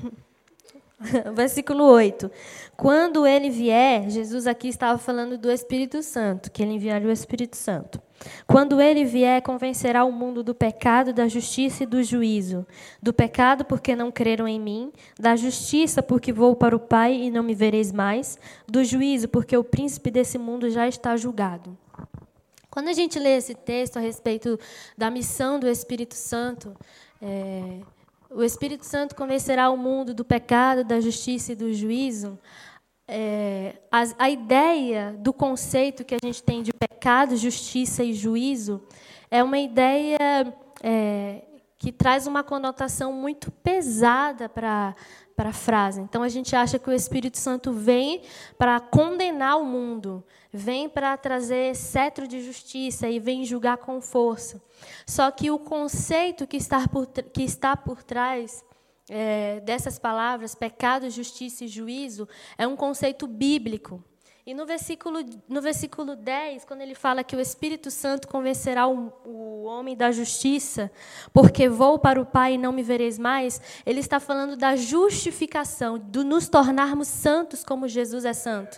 Versículo 1.33 1.83
8. 1.85 2.29
Quando 2.77 3.25
ele 3.25 3.49
vier, 3.49 4.07
Jesus 4.07 4.45
aqui 4.45 4.67
estava 4.67 4.99
falando 4.99 5.39
do 5.39 5.51
Espírito 5.51 6.03
Santo, 6.03 6.51
que 6.51 6.61
ele 6.61 6.73
enviaria 6.73 7.07
o 7.07 7.11
Espírito 7.11 7.57
Santo. 7.57 7.99
Quando 8.45 8.79
ele 8.79 9.03
vier, 9.03 9.41
convencerá 9.41 10.03
o 10.03 10.11
mundo 10.11 10.43
do 10.43 10.53
pecado, 10.53 11.11
da 11.11 11.27
justiça 11.27 11.83
e 11.83 11.87
do 11.87 12.03
juízo. 12.03 12.63
Do 13.01 13.11
pecado, 13.11 13.65
porque 13.65 13.95
não 13.95 14.11
creram 14.11 14.47
em 14.47 14.59
mim. 14.59 14.91
Da 15.19 15.35
justiça, 15.35 16.03
porque 16.03 16.31
vou 16.31 16.55
para 16.55 16.75
o 16.75 16.79
Pai 16.79 17.15
e 17.15 17.31
não 17.31 17.41
me 17.41 17.55
vereis 17.55 17.91
mais. 17.91 18.37
Do 18.67 18.83
juízo, 18.83 19.27
porque 19.27 19.57
o 19.57 19.63
príncipe 19.63 20.11
desse 20.11 20.37
mundo 20.37 20.69
já 20.69 20.87
está 20.87 21.17
julgado. 21.17 21.75
Quando 22.71 22.87
a 22.87 22.93
gente 22.93 23.19
lê 23.19 23.35
esse 23.35 23.53
texto 23.53 23.97
a 23.97 23.99
respeito 23.99 24.57
da 24.97 25.11
missão 25.11 25.59
do 25.59 25.67
Espírito 25.67 26.15
Santo, 26.15 26.73
é, 27.21 27.81
o 28.29 28.41
Espírito 28.41 28.85
Santo 28.85 29.13
convencerá 29.13 29.69
o 29.69 29.75
mundo 29.75 30.13
do 30.13 30.23
pecado, 30.23 30.85
da 30.85 31.01
justiça 31.01 31.51
e 31.51 31.55
do 31.55 31.73
juízo. 31.73 32.39
É, 33.05 33.75
a, 33.91 34.03
a, 34.17 34.29
ideia 34.29 35.13
do 35.19 35.33
conceito 35.33 36.05
que 36.05 36.15
a 36.15 36.19
gente 36.23 36.41
tem 36.41 36.63
de 36.63 36.71
pecado, 36.71 37.35
justiça 37.35 38.05
e 38.05 38.13
juízo 38.13 38.81
é 39.29 39.43
uma 39.43 39.59
ideia 39.59 40.17
é, 40.81 41.41
que 41.77 41.91
traz 41.91 42.25
uma 42.25 42.41
conotação 42.41 43.11
muito 43.11 43.51
pesada 43.51 44.47
para 44.47 44.95
para 45.41 45.49
a 45.49 45.53
frase. 45.53 45.99
Então 46.01 46.21
a 46.21 46.29
gente 46.29 46.55
acha 46.55 46.77
que 46.77 46.87
o 46.87 46.93
Espírito 46.93 47.39
Santo 47.39 47.73
vem 47.73 48.21
para 48.59 48.79
condenar 48.79 49.57
o 49.57 49.65
mundo, 49.65 50.23
vem 50.53 50.87
para 50.87 51.17
trazer 51.17 51.75
cetro 51.75 52.27
de 52.27 52.43
justiça 52.45 53.09
e 53.09 53.19
vem 53.19 53.43
julgar 53.43 53.77
com 53.77 53.99
força. 53.99 54.61
Só 55.03 55.31
que 55.31 55.49
o 55.49 55.57
conceito 55.57 56.45
que 56.45 56.57
está 56.57 56.87
por, 56.87 57.07
que 57.07 57.41
está 57.41 57.75
por 57.75 58.03
trás 58.03 58.63
é, 59.09 59.59
dessas 59.61 59.97
palavras, 59.97 60.53
pecado, 60.53 61.09
justiça 61.09 61.65
e 61.65 61.67
juízo, 61.67 62.29
é 62.55 62.67
um 62.67 62.75
conceito 62.75 63.25
bíblico. 63.25 64.03
E 64.51 64.53
no 64.53 64.65
versículo, 64.65 65.19
no 65.47 65.61
versículo 65.61 66.13
10, 66.13 66.65
quando 66.65 66.81
ele 66.81 66.93
fala 66.93 67.23
que 67.23 67.37
o 67.37 67.39
Espírito 67.39 67.89
Santo 67.89 68.27
convencerá 68.27 68.85
o, 68.85 69.13
o 69.23 69.63
homem 69.63 69.95
da 69.95 70.11
justiça, 70.11 70.91
porque 71.31 71.69
vou 71.69 71.97
para 71.97 72.19
o 72.19 72.25
Pai 72.25 72.55
e 72.55 72.57
não 72.57 72.73
me 72.73 72.83
vereis 72.83 73.17
mais, 73.17 73.61
ele 73.85 74.01
está 74.01 74.19
falando 74.19 74.57
da 74.57 74.75
justificação, 74.75 75.97
do 75.97 76.25
nos 76.25 76.49
tornarmos 76.49 77.07
santos 77.07 77.63
como 77.63 77.87
Jesus 77.87 78.25
é 78.25 78.33
santo. 78.33 78.77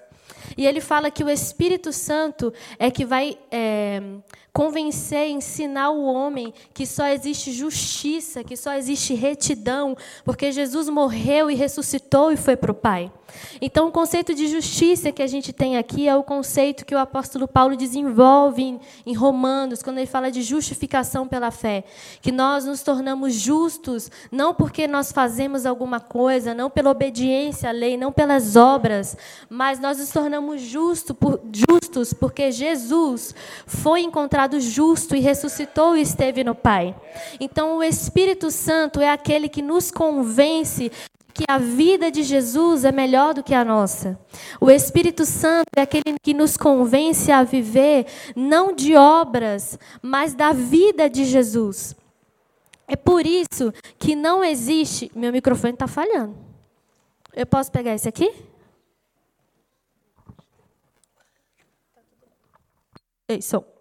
E 0.56 0.68
ele 0.68 0.80
fala 0.80 1.10
que 1.10 1.24
o 1.24 1.30
Espírito 1.30 1.92
Santo 1.92 2.53
é 2.77 2.92
que 2.92 3.03
vai 3.03 3.39
é, 3.50 4.00
convencer, 4.53 5.29
ensinar 5.29 5.89
o 5.89 6.03
homem 6.03 6.53
que 6.75 6.86
só 6.86 7.07
existe 7.07 7.51
justiça, 7.51 8.43
que 8.43 8.55
só 8.55 8.75
existe 8.75 9.15
retidão, 9.15 9.98
porque 10.24 10.51
Jesus 10.51 10.88
morreu 10.88 11.50
e 11.50 11.55
ressuscitou 11.55 12.31
e 12.31 12.38
foi 12.38 12.55
para 12.55 12.72
o 12.72 12.75
Pai. 12.75 13.12
Então, 13.60 13.88
o 13.88 13.91
conceito 13.91 14.33
de 14.36 14.48
justiça 14.48 15.12
que 15.12 15.24
a 15.24 15.27
gente 15.27 15.51
tem 15.51 15.77
aqui 15.77 16.07
é 16.07 16.15
o 16.15 16.24
conceito 16.24 16.86
que 16.86 16.93
o 16.93 17.00
apóstolo 17.00 17.48
Paulo 17.48 17.75
desenvolve 17.75 18.79
em, 19.05 19.13
Romanos, 19.13 19.81
quando 19.81 19.98
ele 19.98 20.07
fala 20.07 20.31
de 20.31 20.41
justificação 20.41 21.27
pela 21.27 21.50
fé. 21.50 21.83
Que 22.22 22.31
nós 22.31 22.65
nos 22.65 22.83
tornamos 22.83 23.33
justos, 23.33 24.12
não 24.31 24.53
porque 24.53 24.88
nós 24.88 25.12
fazemos 25.12 25.65
alguma 25.65 26.00
coisa, 26.00 26.53
não 26.53 26.69
pela 26.69 26.91
obediência 26.91 27.69
à 27.69 27.72
lei, 27.72 27.98
não 27.98 28.12
pelas 28.12 28.55
obras, 28.55 29.17
mas 29.50 29.79
nós 29.79 29.98
nos 29.98 30.10
tornamos 30.10 30.62
justo 30.62 31.13
por, 31.13 31.41
justos 31.51 32.13
porque 32.13 32.51
Jesus 32.51 33.33
foi 33.65 34.01
encontrado 34.01 34.42
considerado 34.43 34.59
justo 34.59 35.15
e 35.15 35.19
ressuscitou 35.19 35.95
e 35.95 36.01
esteve 36.01 36.43
no 36.43 36.55
Pai. 36.55 36.95
Então, 37.39 37.77
o 37.77 37.83
Espírito 37.83 38.51
Santo 38.51 39.00
é 39.00 39.09
aquele 39.09 39.47
que 39.47 39.62
nos 39.62 39.91
convence 39.91 40.91
que 41.33 41.45
a 41.47 41.57
vida 41.57 42.12
de 42.12 42.21
Jesus 42.21 42.85
é 42.85 42.91
melhor 42.91 43.33
do 43.33 43.43
que 43.43 43.55
a 43.55 43.65
nossa. 43.65 44.19
O 44.62 44.69
Espírito 44.69 45.25
Santo 45.25 45.67
é 45.75 45.81
aquele 45.81 46.17
que 46.21 46.33
nos 46.33 46.57
convence 46.57 47.31
a 47.31 47.43
viver 47.43 48.05
não 48.35 48.73
de 48.73 48.95
obras, 48.95 49.79
mas 50.01 50.36
da 50.36 50.51
vida 50.51 51.10
de 51.10 51.25
Jesus. 51.25 51.95
É 52.88 52.95
por 52.95 53.25
isso 53.25 53.73
que 53.97 54.15
não 54.15 54.43
existe. 54.43 55.12
Meu 55.15 55.32
microfone 55.32 55.73
está 55.73 55.88
falhando. 55.88 56.36
Eu 57.34 57.47
posso 57.47 57.71
pegar 57.71 57.95
esse 57.95 58.08
aqui? 58.08 58.32
Ei, 63.27 63.41
som. 63.41 63.72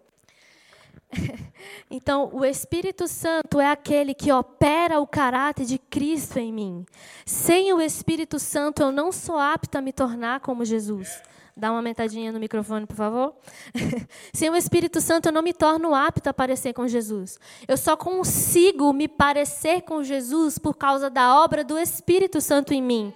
Então, 1.89 2.29
o 2.33 2.43
Espírito 2.43 3.07
Santo 3.07 3.59
é 3.59 3.69
aquele 3.69 4.13
que 4.13 4.31
opera 4.31 4.99
o 4.99 5.05
caráter 5.05 5.65
de 5.65 5.77
Cristo 5.77 6.39
em 6.39 6.51
mim. 6.51 6.85
Sem 7.25 7.71
o 7.71 7.79
Espírito 7.79 8.39
Santo, 8.39 8.81
eu 8.81 8.91
não 8.91 9.11
sou 9.11 9.37
apta 9.37 9.77
a 9.77 9.81
me 9.81 9.93
tornar 9.93 10.39
como 10.39 10.65
Jesus. 10.65 11.21
Dá 11.55 11.69
uma 11.69 11.77
aumentadinha 11.77 12.31
no 12.31 12.39
microfone, 12.39 12.87
por 12.87 12.95
favor. 12.95 13.35
Sem 14.33 14.49
o 14.49 14.55
Espírito 14.55 14.99
Santo, 14.99 15.27
eu 15.27 15.31
não 15.31 15.43
me 15.43 15.53
torno 15.53 15.93
apta 15.93 16.31
a 16.31 16.33
parecer 16.33 16.73
com 16.73 16.87
Jesus. 16.87 17.37
Eu 17.67 17.77
só 17.77 17.95
consigo 17.95 18.91
me 18.91 19.07
parecer 19.07 19.81
com 19.81 20.03
Jesus 20.03 20.57
por 20.57 20.75
causa 20.75 21.11
da 21.11 21.43
obra 21.43 21.63
do 21.63 21.77
Espírito 21.77 22.41
Santo 22.41 22.73
em 22.73 22.81
mim 22.81 23.13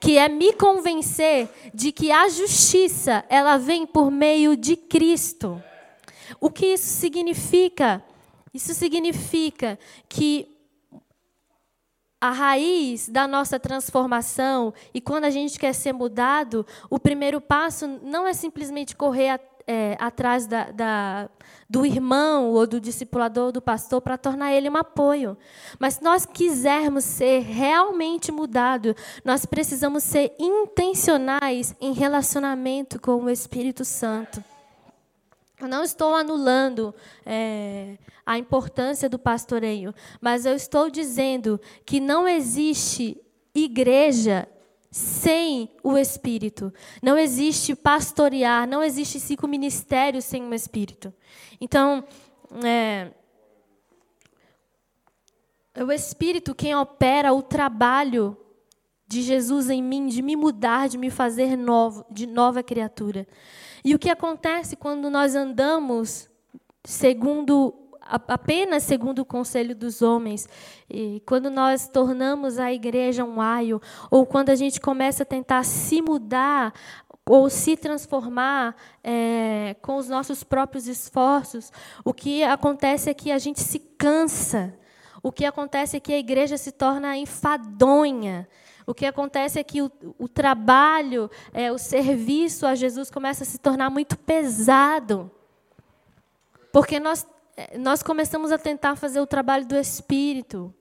que 0.00 0.18
é 0.18 0.28
me 0.28 0.52
convencer 0.52 1.48
de 1.72 1.90
que 1.90 2.12
a 2.12 2.28
justiça 2.28 3.24
ela 3.26 3.56
vem 3.56 3.86
por 3.86 4.10
meio 4.10 4.54
de 4.54 4.76
Cristo. 4.76 5.62
O 6.40 6.50
que 6.50 6.66
isso 6.66 6.86
significa? 6.86 8.02
Isso 8.52 8.72
significa 8.74 9.78
que 10.08 10.48
a 12.20 12.30
raiz 12.30 13.08
da 13.08 13.28
nossa 13.28 13.60
transformação 13.60 14.72
e 14.94 15.00
quando 15.00 15.24
a 15.24 15.30
gente 15.30 15.58
quer 15.58 15.74
ser 15.74 15.92
mudado, 15.92 16.66
o 16.88 16.98
primeiro 16.98 17.38
passo 17.40 17.86
não 18.02 18.26
é 18.26 18.32
simplesmente 18.32 18.96
correr 18.96 19.38
é, 19.66 19.96
atrás 19.98 20.46
da, 20.46 20.70
da, 20.70 21.28
do 21.68 21.84
irmão 21.84 22.50
ou 22.50 22.66
do 22.66 22.80
discipulador, 22.80 23.52
do 23.52 23.60
pastor, 23.60 24.00
para 24.00 24.16
tornar 24.16 24.52
ele 24.52 24.70
um 24.70 24.76
apoio. 24.76 25.36
Mas 25.78 25.94
se 25.94 26.02
nós 26.02 26.24
quisermos 26.24 27.04
ser 27.04 27.40
realmente 27.42 28.30
mudados, 28.30 28.94
nós 29.24 29.44
precisamos 29.44 30.02
ser 30.02 30.34
intencionais 30.38 31.74
em 31.80 31.92
relacionamento 31.92 33.00
com 33.00 33.16
o 33.16 33.30
Espírito 33.30 33.84
Santo. 33.84 34.42
Eu 35.64 35.68
não 35.68 35.82
estou 35.82 36.14
anulando 36.14 36.94
é, 37.24 37.96
a 38.26 38.36
importância 38.36 39.08
do 39.08 39.18
pastoreio, 39.18 39.94
mas 40.20 40.44
eu 40.44 40.54
estou 40.54 40.90
dizendo 40.90 41.58
que 41.86 42.00
não 42.00 42.28
existe 42.28 43.18
igreja 43.54 44.46
sem 44.90 45.70
o 45.82 45.96
Espírito. 45.96 46.70
Não 47.02 47.16
existe 47.16 47.74
pastorear, 47.74 48.68
não 48.68 48.82
existe 48.82 49.18
cinco 49.18 49.48
ministérios 49.48 50.26
sem 50.26 50.46
o 50.46 50.52
Espírito. 50.52 51.14
Então, 51.58 52.04
é, 52.62 53.10
é 55.72 55.82
o 55.82 55.90
Espírito 55.90 56.54
quem 56.54 56.74
opera 56.74 57.32
o 57.32 57.42
trabalho 57.42 58.36
de 59.06 59.22
Jesus 59.22 59.70
em 59.70 59.82
mim, 59.82 60.08
de 60.08 60.20
me 60.20 60.36
mudar, 60.36 60.90
de 60.90 60.98
me 60.98 61.08
fazer 61.08 61.56
novo, 61.56 62.04
de 62.10 62.26
nova 62.26 62.62
criatura. 62.62 63.26
E 63.84 63.94
o 63.94 63.98
que 63.98 64.08
acontece 64.08 64.76
quando 64.76 65.10
nós 65.10 65.34
andamos 65.34 66.30
segundo 66.84 67.84
apenas 68.06 68.82
segundo 68.82 69.20
o 69.20 69.24
conselho 69.24 69.74
dos 69.74 70.02
homens, 70.02 70.46
e 70.90 71.22
quando 71.24 71.48
nós 71.48 71.88
tornamos 71.88 72.58
a 72.58 72.70
igreja 72.70 73.24
um 73.24 73.40
aio, 73.40 73.80
ou 74.10 74.26
quando 74.26 74.50
a 74.50 74.54
gente 74.54 74.78
começa 74.78 75.22
a 75.22 75.26
tentar 75.26 75.64
se 75.64 76.02
mudar 76.02 76.74
ou 77.26 77.48
se 77.48 77.76
transformar 77.76 78.76
é, 79.02 79.74
com 79.80 79.96
os 79.96 80.08
nossos 80.08 80.44
próprios 80.44 80.86
esforços, 80.86 81.72
o 82.04 82.12
que 82.12 82.44
acontece 82.44 83.08
é 83.08 83.14
que 83.14 83.32
a 83.32 83.38
gente 83.38 83.60
se 83.60 83.78
cansa. 83.78 84.74
O 85.22 85.32
que 85.32 85.46
acontece 85.46 85.96
é 85.96 86.00
que 86.00 86.12
a 86.12 86.18
igreja 86.18 86.58
se 86.58 86.70
torna 86.70 87.16
enfadonha. 87.16 88.46
O 88.86 88.94
que 88.94 89.06
acontece 89.06 89.58
é 89.58 89.64
que 89.64 89.80
o, 89.80 89.90
o 90.18 90.28
trabalho, 90.28 91.30
é, 91.52 91.72
o 91.72 91.78
serviço 91.78 92.66
a 92.66 92.74
Jesus 92.74 93.10
começa 93.10 93.42
a 93.42 93.46
se 93.46 93.58
tornar 93.58 93.88
muito 93.90 94.16
pesado. 94.18 95.30
Porque 96.72 97.00
nós, 97.00 97.26
é, 97.56 97.78
nós 97.78 98.02
começamos 98.02 98.52
a 98.52 98.58
tentar 98.58 98.96
fazer 98.96 99.20
o 99.20 99.26
trabalho 99.26 99.66
do 99.66 99.76
Espírito. 99.76 100.74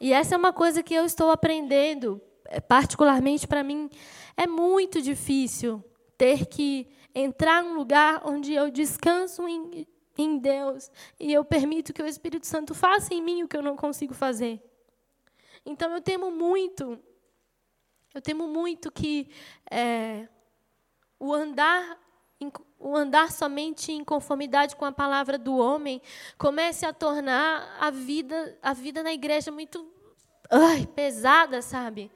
E 0.00 0.12
essa 0.12 0.34
é 0.34 0.38
uma 0.38 0.52
coisa 0.52 0.82
que 0.82 0.94
eu 0.94 1.04
estou 1.04 1.30
aprendendo, 1.30 2.20
é, 2.46 2.60
particularmente 2.60 3.46
para 3.46 3.62
mim. 3.62 3.90
É 4.36 4.46
muito 4.46 5.02
difícil 5.02 5.84
ter 6.16 6.46
que 6.46 6.88
entrar 7.14 7.62
num 7.62 7.74
lugar 7.74 8.22
onde 8.24 8.54
eu 8.54 8.70
descanso 8.70 9.46
em, 9.46 9.86
em 10.16 10.38
Deus 10.38 10.90
e 11.20 11.32
eu 11.32 11.44
permito 11.44 11.92
que 11.92 12.02
o 12.02 12.06
Espírito 12.06 12.46
Santo 12.46 12.74
faça 12.74 13.14
em 13.14 13.22
mim 13.22 13.42
o 13.42 13.48
que 13.48 13.56
eu 13.56 13.62
não 13.62 13.76
consigo 13.76 14.14
fazer. 14.14 14.62
Então 15.64 15.92
eu 15.92 16.00
temo 16.00 16.30
muito 16.30 16.98
eu 18.14 18.22
temo 18.22 18.46
muito 18.46 18.92
que 18.92 19.28
é, 19.70 20.28
o 21.18 21.32
andar 21.32 21.98
o 22.78 22.94
andar 22.94 23.32
somente 23.32 23.90
em 23.90 24.04
conformidade 24.04 24.76
com 24.76 24.84
a 24.84 24.92
palavra 24.92 25.38
do 25.38 25.56
homem 25.56 26.02
comece 26.36 26.84
a 26.84 26.92
tornar 26.92 27.76
a 27.80 27.90
vida, 27.90 28.58
a 28.60 28.74
vida 28.74 29.02
na 29.02 29.12
igreja 29.12 29.50
muito 29.50 29.90
ai, 30.50 30.86
pesada, 30.86 31.62
sabe? 31.62 32.10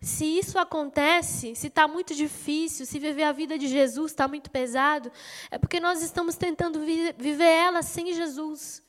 Se 0.00 0.24
isso 0.38 0.58
acontece, 0.58 1.54
se 1.54 1.68
está 1.68 1.88
muito 1.88 2.14
difícil, 2.14 2.84
se 2.84 2.98
viver 2.98 3.22
a 3.22 3.32
vida 3.32 3.58
de 3.58 3.66
Jesus 3.66 4.12
está 4.12 4.28
muito 4.28 4.50
pesado, 4.50 5.10
é 5.50 5.58
porque 5.58 5.80
nós 5.80 6.02
estamos 6.02 6.36
tentando 6.36 6.80
viver 6.80 7.44
ela 7.44 7.82
sem 7.82 8.12
Jesus. 8.12 8.85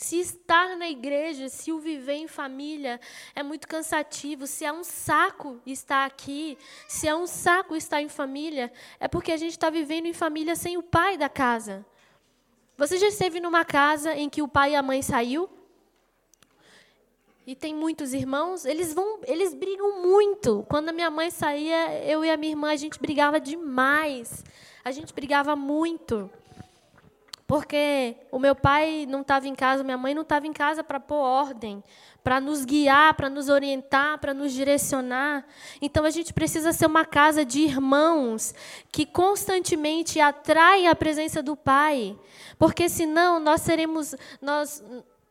Se 0.00 0.18
estar 0.18 0.78
na 0.78 0.88
igreja, 0.88 1.50
se 1.50 1.70
o 1.70 1.78
viver 1.78 2.14
em 2.14 2.26
família 2.26 2.98
é 3.34 3.42
muito 3.42 3.68
cansativo, 3.68 4.46
se 4.46 4.64
é 4.64 4.72
um 4.72 4.82
saco 4.82 5.60
estar 5.66 6.06
aqui, 6.06 6.56
se 6.88 7.06
é 7.06 7.14
um 7.14 7.26
saco 7.26 7.76
estar 7.76 8.00
em 8.00 8.08
família, 8.08 8.72
é 8.98 9.06
porque 9.06 9.30
a 9.30 9.36
gente 9.36 9.50
está 9.50 9.68
vivendo 9.68 10.06
em 10.06 10.14
família 10.14 10.56
sem 10.56 10.78
o 10.78 10.82
pai 10.82 11.18
da 11.18 11.28
casa. 11.28 11.84
Você 12.78 12.96
já 12.96 13.08
esteve 13.08 13.40
numa 13.40 13.62
casa 13.62 14.16
em 14.16 14.30
que 14.30 14.40
o 14.40 14.48
pai 14.48 14.72
e 14.72 14.74
a 14.74 14.82
mãe 14.82 15.02
saiu? 15.02 15.50
E 17.46 17.54
tem 17.54 17.74
muitos 17.74 18.14
irmãos, 18.14 18.64
eles 18.64 18.94
vão, 18.94 19.20
eles 19.24 19.52
brigam 19.52 20.00
muito. 20.00 20.64
Quando 20.66 20.88
a 20.88 20.92
minha 20.92 21.10
mãe 21.10 21.30
saía, 21.30 22.02
eu 22.06 22.24
e 22.24 22.30
a 22.30 22.38
minha 22.38 22.52
irmã, 22.52 22.70
a 22.70 22.76
gente 22.76 22.98
brigava 22.98 23.38
demais. 23.38 24.42
A 24.82 24.92
gente 24.92 25.12
brigava 25.12 25.54
muito. 25.54 26.30
Porque 27.50 28.14
o 28.30 28.38
meu 28.38 28.54
pai 28.54 29.06
não 29.08 29.22
estava 29.22 29.48
em 29.48 29.56
casa, 29.56 29.82
minha 29.82 29.98
mãe 29.98 30.14
não 30.14 30.22
estava 30.22 30.46
em 30.46 30.52
casa 30.52 30.84
para 30.84 31.00
pôr 31.00 31.16
ordem, 31.16 31.82
para 32.22 32.40
nos 32.40 32.64
guiar, 32.64 33.14
para 33.14 33.28
nos 33.28 33.48
orientar, 33.48 34.20
para 34.20 34.32
nos 34.32 34.52
direcionar. 34.52 35.44
Então 35.82 36.04
a 36.04 36.10
gente 36.10 36.32
precisa 36.32 36.72
ser 36.72 36.86
uma 36.86 37.04
casa 37.04 37.44
de 37.44 37.58
irmãos 37.58 38.54
que 38.92 39.04
constantemente 39.04 40.20
atraem 40.20 40.86
a 40.86 40.94
presença 40.94 41.42
do 41.42 41.56
Pai, 41.56 42.16
porque 42.56 42.88
senão 42.88 43.40
nós 43.40 43.62
seremos 43.62 44.14
nós 44.40 44.80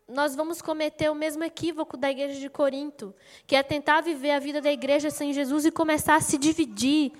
nós 0.05 0.35
vamos 0.35 0.61
cometer 0.61 1.09
o 1.09 1.15
mesmo 1.15 1.45
equívoco 1.45 1.95
da 1.95 2.11
igreja 2.11 2.37
de 2.37 2.49
Corinto, 2.49 3.15
que 3.47 3.55
é 3.55 3.63
tentar 3.63 4.01
viver 4.01 4.31
a 4.31 4.39
vida 4.39 4.59
da 4.59 4.73
igreja 4.73 5.09
sem 5.09 5.31
Jesus 5.31 5.65
e 5.65 5.71
começar 5.71 6.15
a 6.15 6.19
se 6.19 6.37
dividir, 6.37 7.13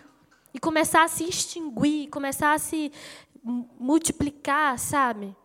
e 0.53 0.59
começar 0.59 1.03
a 1.03 1.07
se 1.07 1.23
extinguir, 1.23 2.09
começar 2.09 2.53
a 2.53 2.57
se 2.57 2.91
multiplicar, 3.43 4.78
sabe? 4.78 5.36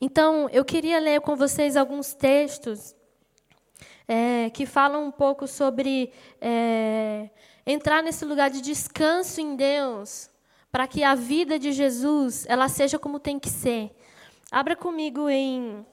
Então, 0.00 0.48
eu 0.50 0.64
queria 0.64 0.98
ler 0.98 1.20
com 1.20 1.36
vocês 1.36 1.76
alguns 1.76 2.12
textos 2.12 2.94
é, 4.08 4.50
que 4.50 4.66
falam 4.66 5.06
um 5.06 5.10
pouco 5.10 5.46
sobre 5.46 6.12
é, 6.40 7.30
entrar 7.66 8.02
nesse 8.02 8.24
lugar 8.24 8.50
de 8.50 8.60
descanso 8.60 9.40
em 9.40 9.54
Deus, 9.54 10.28
para 10.70 10.86
que 10.86 11.04
a 11.04 11.14
vida 11.14 11.58
de 11.58 11.72
Jesus 11.72 12.44
ela 12.48 12.68
seja 12.68 12.98
como 12.98 13.20
tem 13.20 13.38
que 13.38 13.48
ser. 13.48 13.94
Abra 14.50 14.74
comigo 14.74 15.28
em 15.28 15.86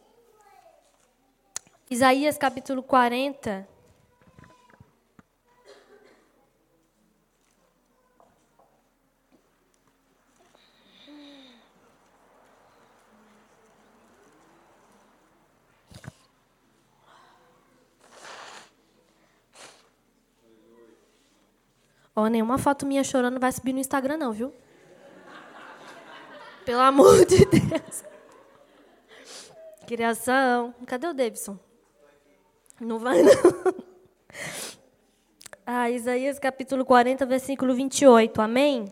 Isaías 1.89 2.37
capítulo 2.37 2.81
40. 2.83 3.78
Ó, 22.19 22.27
nenhuma 22.27 22.57
foto 22.57 22.85
minha 22.85 23.01
chorando 23.01 23.39
vai 23.39 23.49
subir 23.49 23.71
no 23.71 23.79
Instagram, 23.79 24.17
não, 24.17 24.33
viu? 24.33 24.53
Pelo 26.65 26.81
amor 26.81 27.25
de 27.25 27.45
Deus. 27.45 28.03
Criação. 29.87 30.75
Cadê 30.85 31.07
o 31.07 31.13
Davidson? 31.13 31.57
Não 32.79 32.99
vai, 32.99 33.21
não. 33.23 33.31
Ah, 35.71 35.87
Isaías 35.87 36.39
capítulo 36.39 36.83
40, 36.83 37.27
versículo 37.27 37.75
28. 37.75 38.41
Amém? 38.41 38.91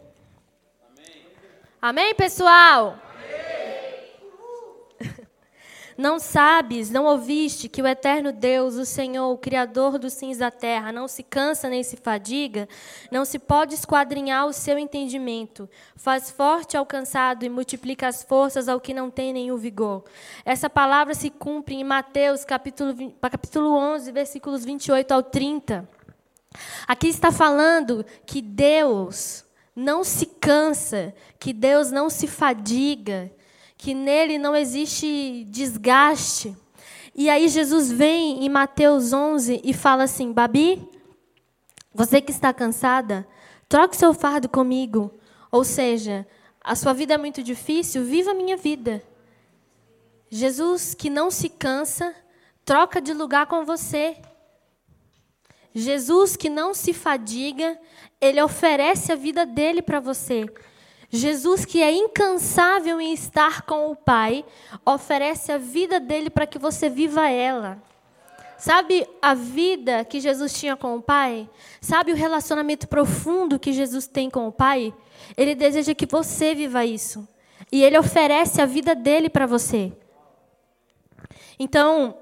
Amém, 0.95 1.23
Amém 1.81 2.13
pessoal? 2.13 2.99
Não 5.97 6.19
sabes, 6.19 6.91
não 6.91 7.05
ouviste 7.05 7.67
que 7.67 7.81
o 7.81 7.87
eterno 7.87 8.31
Deus, 8.31 8.75
o 8.75 8.85
Senhor, 8.85 9.31
o 9.31 9.37
Criador 9.37 9.97
dos 9.97 10.19
fins 10.19 10.37
da 10.37 10.51
terra, 10.51 10.91
não 10.91 11.07
se 11.07 11.23
cansa 11.23 11.67
nem 11.67 11.81
se 11.81 11.97
fadiga, 11.97 12.69
não 13.11 13.25
se 13.25 13.39
pode 13.39 13.73
esquadrinhar 13.73 14.45
o 14.45 14.53
seu 14.53 14.77
entendimento, 14.77 15.67
faz 15.95 16.29
forte 16.29 16.77
ao 16.77 16.85
cansado 16.85 17.43
e 17.43 17.49
multiplica 17.49 18.07
as 18.07 18.21
forças 18.21 18.69
ao 18.69 18.79
que 18.79 18.93
não 18.93 19.09
tem 19.09 19.33
nenhum 19.33 19.57
vigor. 19.57 20.03
Essa 20.45 20.69
palavra 20.69 21.15
se 21.15 21.31
cumpre 21.31 21.73
em 21.73 21.83
Mateus 21.83 22.45
capítulo, 22.45 23.11
capítulo 23.19 23.75
11, 23.75 24.11
versículos 24.11 24.63
28 24.63 25.11
ao 25.11 25.23
30. 25.23 25.89
Aqui 26.87 27.07
está 27.07 27.31
falando 27.31 28.05
que 28.23 28.39
Deus 28.39 29.43
não 29.75 30.03
se 30.03 30.25
cansa, 30.25 31.13
que 31.39 31.53
Deus 31.53 31.91
não 31.91 32.09
se 32.09 32.27
fadiga, 32.27 33.31
que 33.77 33.93
nele 33.93 34.37
não 34.37 34.55
existe 34.55 35.45
desgaste. 35.49 36.55
E 37.13 37.29
aí 37.29 37.47
Jesus 37.47 37.91
vem 37.91 38.45
em 38.45 38.49
Mateus 38.49 39.13
11 39.13 39.61
e 39.63 39.73
fala 39.73 40.03
assim: 40.03 40.31
Babi, 40.31 40.81
você 41.93 42.21
que 42.21 42.31
está 42.31 42.53
cansada, 42.53 43.27
troque 43.69 43.95
seu 43.95 44.13
fardo 44.13 44.49
comigo. 44.49 45.13
Ou 45.51 45.63
seja, 45.63 46.27
a 46.61 46.75
sua 46.75 46.93
vida 46.93 47.13
é 47.13 47.17
muito 47.17 47.41
difícil, 47.41 48.03
viva 48.03 48.31
a 48.31 48.35
minha 48.35 48.57
vida. 48.57 49.01
Jesus 50.29 50.93
que 50.93 51.09
não 51.09 51.31
se 51.31 51.49
cansa, 51.49 52.13
troca 52.65 52.99
de 52.99 53.13
lugar 53.13 53.47
com 53.47 53.63
você. 53.63 54.17
Jesus 55.73 56.35
que 56.35 56.49
não 56.49 56.73
se 56.73 56.93
fadiga, 56.93 57.79
ele 58.19 58.41
oferece 58.41 59.11
a 59.11 59.15
vida 59.15 59.45
dele 59.45 59.81
para 59.81 59.99
você. 59.99 60.45
Jesus, 61.09 61.63
que 61.63 61.81
é 61.81 61.91
incansável 61.91 62.99
em 62.99 63.13
estar 63.13 63.61
com 63.61 63.91
o 63.91 63.95
Pai, 63.95 64.43
oferece 64.85 65.51
a 65.51 65.57
vida 65.57 65.99
dele 65.99 66.29
para 66.29 66.45
que 66.45 66.59
você 66.59 66.89
viva 66.89 67.29
ela. 67.29 67.81
Sabe 68.57 69.07
a 69.21 69.33
vida 69.33 70.03
que 70.03 70.19
Jesus 70.19 70.59
tinha 70.59 70.75
com 70.75 70.95
o 70.95 71.01
Pai? 71.01 71.49
Sabe 71.79 72.11
o 72.11 72.15
relacionamento 72.15 72.87
profundo 72.87 73.59
que 73.59 73.71
Jesus 73.71 74.07
tem 74.07 74.29
com 74.29 74.47
o 74.47 74.51
Pai? 74.51 74.93
Ele 75.37 75.53
deseja 75.55 75.93
que 75.93 76.05
você 76.05 76.55
viva 76.55 76.83
isso. 76.83 77.27
E 77.71 77.83
ele 77.83 77.97
oferece 77.97 78.61
a 78.61 78.65
vida 78.65 78.95
dele 78.95 79.29
para 79.29 79.45
você. 79.45 79.93
Então, 81.59 82.17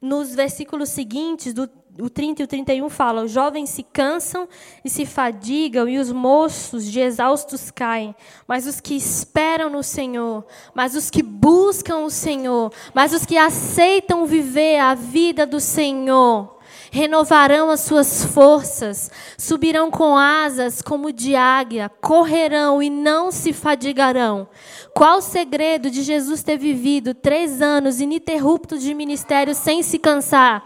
nos 0.00 0.34
versículos 0.34 0.88
seguintes, 0.88 1.52
do 1.52 1.68
o 2.00 2.08
30 2.08 2.42
e 2.42 2.44
o 2.44 2.48
31 2.48 2.88
falam: 2.88 3.24
os 3.24 3.30
jovens 3.30 3.68
se 3.70 3.82
cansam 3.82 4.48
e 4.84 4.88
se 4.88 5.04
fadigam, 5.04 5.88
e 5.88 5.98
os 5.98 6.10
moços 6.10 6.90
de 6.90 7.00
exaustos 7.00 7.70
caem. 7.70 8.14
Mas 8.46 8.66
os 8.66 8.80
que 8.80 8.94
esperam 8.94 9.68
no 9.68 9.82
Senhor, 9.82 10.44
mas 10.74 10.94
os 10.94 11.10
que 11.10 11.22
buscam 11.22 11.98
o 11.98 12.10
Senhor, 12.10 12.72
mas 12.94 13.12
os 13.12 13.26
que 13.26 13.36
aceitam 13.36 14.24
viver 14.24 14.78
a 14.78 14.94
vida 14.94 15.44
do 15.44 15.60
Senhor, 15.60 16.58
renovarão 16.90 17.70
as 17.70 17.80
suas 17.80 18.24
forças, 18.24 19.10
subirão 19.36 19.90
com 19.90 20.16
asas 20.16 20.80
como 20.80 21.12
de 21.12 21.36
águia, 21.36 21.90
correrão 22.00 22.82
e 22.82 22.88
não 22.88 23.30
se 23.30 23.52
fadigarão. 23.52 24.48
Qual 24.94 25.18
o 25.18 25.22
segredo 25.22 25.90
de 25.90 26.02
Jesus 26.02 26.42
ter 26.42 26.56
vivido 26.56 27.14
três 27.14 27.60
anos 27.60 28.00
ininterruptos 28.00 28.82
de 28.82 28.94
ministério 28.94 29.54
sem 29.54 29.82
se 29.82 29.98
cansar? 29.98 30.64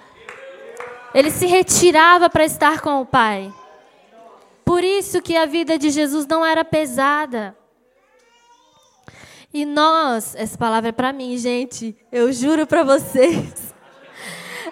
Ele 1.17 1.31
se 1.31 1.47
retirava 1.47 2.29
para 2.29 2.45
estar 2.45 2.83
com 2.83 3.01
o 3.01 3.07
Pai. 3.07 3.51
Por 4.63 4.85
isso 4.85 5.23
que 5.23 5.35
a 5.35 5.47
vida 5.47 5.79
de 5.79 5.89
Jesus 5.89 6.27
não 6.27 6.45
era 6.45 6.63
pesada. 6.63 7.57
E 9.51 9.65
nós, 9.65 10.35
essa 10.35 10.59
palavra 10.59 10.91
é 10.91 10.93
para 10.93 11.15
mim, 11.15 11.39
gente. 11.39 11.97
Eu 12.13 12.31
juro 12.35 12.67
para 12.67 12.85
vocês. 12.85 13.75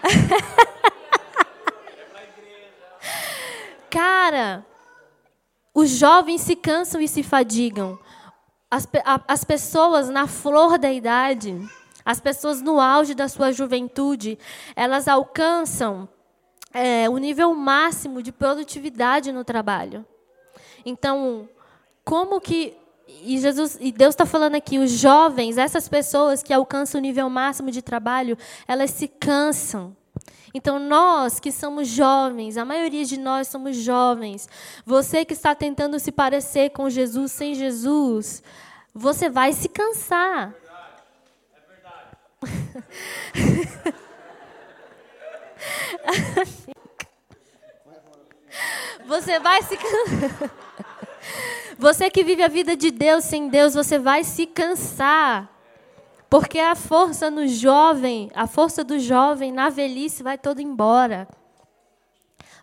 Cara, 3.88 4.66
os 5.72 5.88
jovens 5.88 6.42
se 6.42 6.54
cansam 6.54 7.00
e 7.00 7.08
se 7.08 7.22
fadigam. 7.22 7.98
As, 8.70 8.86
as 9.26 9.44
pessoas 9.44 10.10
na 10.10 10.26
flor 10.26 10.76
da 10.76 10.92
idade, 10.92 11.58
as 12.04 12.20
pessoas 12.20 12.60
no 12.60 12.78
auge 12.78 13.14
da 13.14 13.28
sua 13.28 13.50
juventude, 13.50 14.38
elas 14.76 15.08
alcançam 15.08 16.06
é, 16.74 17.08
o 17.08 17.16
nível 17.16 17.54
máximo 17.54 18.20
de 18.20 18.32
produtividade 18.32 19.30
no 19.30 19.44
trabalho. 19.44 20.04
Então, 20.84 21.48
como 22.04 22.40
que 22.40 22.76
e 23.06 23.38
Jesus 23.38 23.78
e 23.80 23.92
Deus 23.92 24.14
está 24.14 24.26
falando 24.26 24.56
aqui, 24.56 24.78
os 24.78 24.90
jovens, 24.90 25.56
essas 25.56 25.88
pessoas 25.88 26.42
que 26.42 26.52
alcançam 26.52 26.98
o 26.98 27.02
nível 27.02 27.30
máximo 27.30 27.70
de 27.70 27.80
trabalho, 27.80 28.36
elas 28.66 28.90
se 28.90 29.06
cansam. 29.06 29.96
Então, 30.52 30.78
nós 30.78 31.40
que 31.40 31.50
somos 31.50 31.88
jovens, 31.88 32.56
a 32.56 32.64
maioria 32.64 33.04
de 33.04 33.18
nós 33.18 33.48
somos 33.48 33.76
jovens, 33.76 34.48
você 34.86 35.24
que 35.24 35.32
está 35.32 35.54
tentando 35.54 35.98
se 35.98 36.12
parecer 36.12 36.70
com 36.70 36.88
Jesus 36.88 37.32
sem 37.32 37.54
Jesus, 37.54 38.42
você 38.94 39.28
vai 39.28 39.52
se 39.52 39.68
cansar. 39.68 40.54
É 41.52 41.60
verdade. 41.68 42.16
É 43.34 43.40
verdade. 43.40 43.98
Você 49.06 49.38
vai 49.38 49.62
se 49.62 49.78
Você 51.78 52.08
que 52.08 52.24
vive 52.24 52.42
a 52.42 52.48
vida 52.48 52.76
de 52.76 52.90
Deus 52.90 53.24
sem 53.24 53.48
Deus, 53.48 53.74
você 53.74 53.98
vai 53.98 54.24
se 54.24 54.46
cansar. 54.46 55.50
Porque 56.30 56.58
a 56.58 56.74
força 56.74 57.30
no 57.30 57.46
jovem, 57.46 58.30
a 58.34 58.46
força 58.46 58.82
do 58.82 58.98
jovem 58.98 59.52
na 59.52 59.68
velhice 59.68 60.22
vai 60.22 60.38
toda 60.38 60.62
embora. 60.62 61.28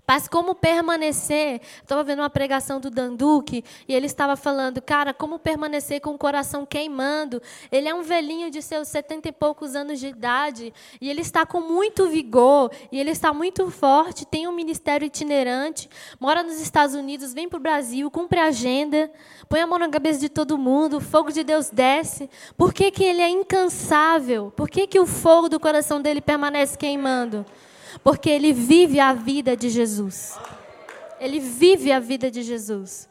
Mas 0.08 0.28
como 0.28 0.54
permanecer? 0.54 1.62
Estava 1.82 2.04
vendo 2.04 2.20
uma 2.20 2.30
pregação 2.30 2.80
do 2.80 2.90
Danduque 2.90 3.64
e 3.88 3.94
ele 3.94 4.08
estava 4.08 4.36
falando, 4.36 4.82
cara, 4.82 5.14
como 5.14 5.40
permanecer 5.40 6.02
com 6.02 6.12
o 6.12 6.18
coração 6.18 6.66
queimando? 6.66 7.42
Ele 7.72 7.88
é 7.88 7.96
um 7.96 8.02
velhinho 8.02 8.52
de 8.52 8.62
seus 8.62 8.88
setenta 8.88 9.30
e 9.30 9.32
poucos 9.32 9.76
anos 9.76 10.00
de 10.00 10.08
idade 10.08 10.74
e 11.00 11.10
ele 11.10 11.22
está 11.22 11.46
com 11.46 11.62
muito 11.62 12.10
vigor 12.10 12.72
e 12.92 13.00
ele 13.00 13.12
está 13.12 13.34
muito 13.34 13.70
forte, 13.72 14.26
tem 14.26 14.48
um 14.48 14.52
ministério 14.52 15.06
itinerante, 15.06 15.90
mora 16.20 16.44
nos 16.44 16.60
Estados 16.60 16.94
Unidos, 16.94 17.34
vem 17.34 17.48
para 17.48 17.58
o 17.58 17.62
Brasil, 17.62 18.12
cumpre 18.12 18.40
a 18.40 18.46
agenda, 18.48 19.10
põe 19.48 19.62
a 19.62 19.68
mão 19.68 19.80
na 19.80 19.88
cabeça 19.88 20.20
de 20.20 20.30
todo 20.30 20.58
mundo, 20.58 20.98
o 20.98 21.02
fogo 21.02 21.32
de 21.32 21.44
Deus 21.44 21.70
desce. 21.70 22.30
Por 22.58 22.74
que, 22.74 22.92
que 22.92 23.04
ele 23.04 23.22
é 23.22 23.30
incansável? 23.30 24.52
Por 24.56 24.70
que, 24.70 24.88
que 24.88 25.00
o 25.00 25.06
fogo 25.06 25.48
do 25.48 25.60
coração 25.60 26.02
dele 26.02 26.22
permanece 26.22 26.78
queimando? 26.78 27.46
Porque 28.04 28.30
ele 28.30 28.54
vive 28.54 29.00
a 29.00 29.14
vida 29.14 29.56
de 29.56 29.70
Jesus. 29.70 30.40
Ele 31.20 31.40
vive 31.40 31.92
a 31.92 32.00
vida 32.00 32.32
de 32.32 32.42
Jesus. 32.42 33.10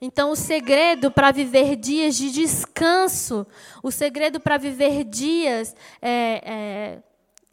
Então, 0.00 0.30
o 0.30 0.36
segredo 0.36 1.10
para 1.10 1.30
viver 1.30 1.76
dias 1.76 2.16
de 2.16 2.30
descanso, 2.30 3.46
o 3.82 3.90
segredo 3.90 4.40
para 4.40 4.56
viver 4.56 5.04
dias 5.04 5.76
é, 6.00 6.42
é, 6.42 6.98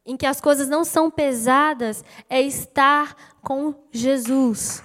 em 0.06 0.16
que 0.16 0.26
as 0.26 0.40
coisas 0.40 0.70
não 0.70 0.86
são 0.86 1.12
pesadas, 1.12 2.06
é 2.30 2.40
estar 2.40 3.36
com 3.42 3.76
Jesus. 3.92 4.82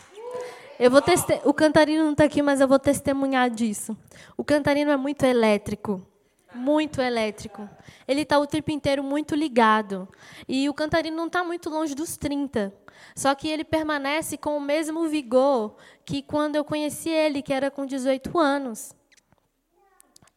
Eu 0.79 0.91
vou. 0.91 1.01
O 1.45 1.55
cantarino 1.55 2.03
não 2.03 2.11
está 2.13 2.25
aqui, 2.25 2.43
mas 2.43 2.61
eu 2.61 2.67
vou 2.67 2.81
testemunhar 2.81 3.49
disso. 3.49 3.97
O 4.37 4.43
cantarino 4.43 4.91
é 4.91 4.97
muito 4.97 5.25
elétrico. 5.25 6.05
Muito 6.55 7.01
elétrico. 7.01 7.69
Ele 8.07 8.23
está 8.23 8.38
o 8.38 8.47
tempo 8.47 8.71
inteiro 8.71 9.03
muito 9.03 9.35
ligado. 9.35 10.09
E 10.47 10.69
o 10.69 10.75
cantarino 10.75 11.17
não 11.17 11.27
está 11.27 11.43
muito 11.43 11.71
longe 11.71 11.95
dos 11.95 12.17
30. 12.17 12.73
Só 13.17 13.35
que 13.35 13.49
ele 13.49 13.65
permanece 13.65 14.37
com 14.37 14.57
o 14.57 14.61
mesmo 14.61 15.09
vigor 15.09 15.77
que 16.05 16.23
quando 16.23 16.57
eu 16.57 16.65
conheci 16.65 17.09
ele, 17.09 17.43
que 17.43 17.53
era 17.53 17.71
com 17.71 17.87
18 17.87 18.38
anos. 18.38 18.95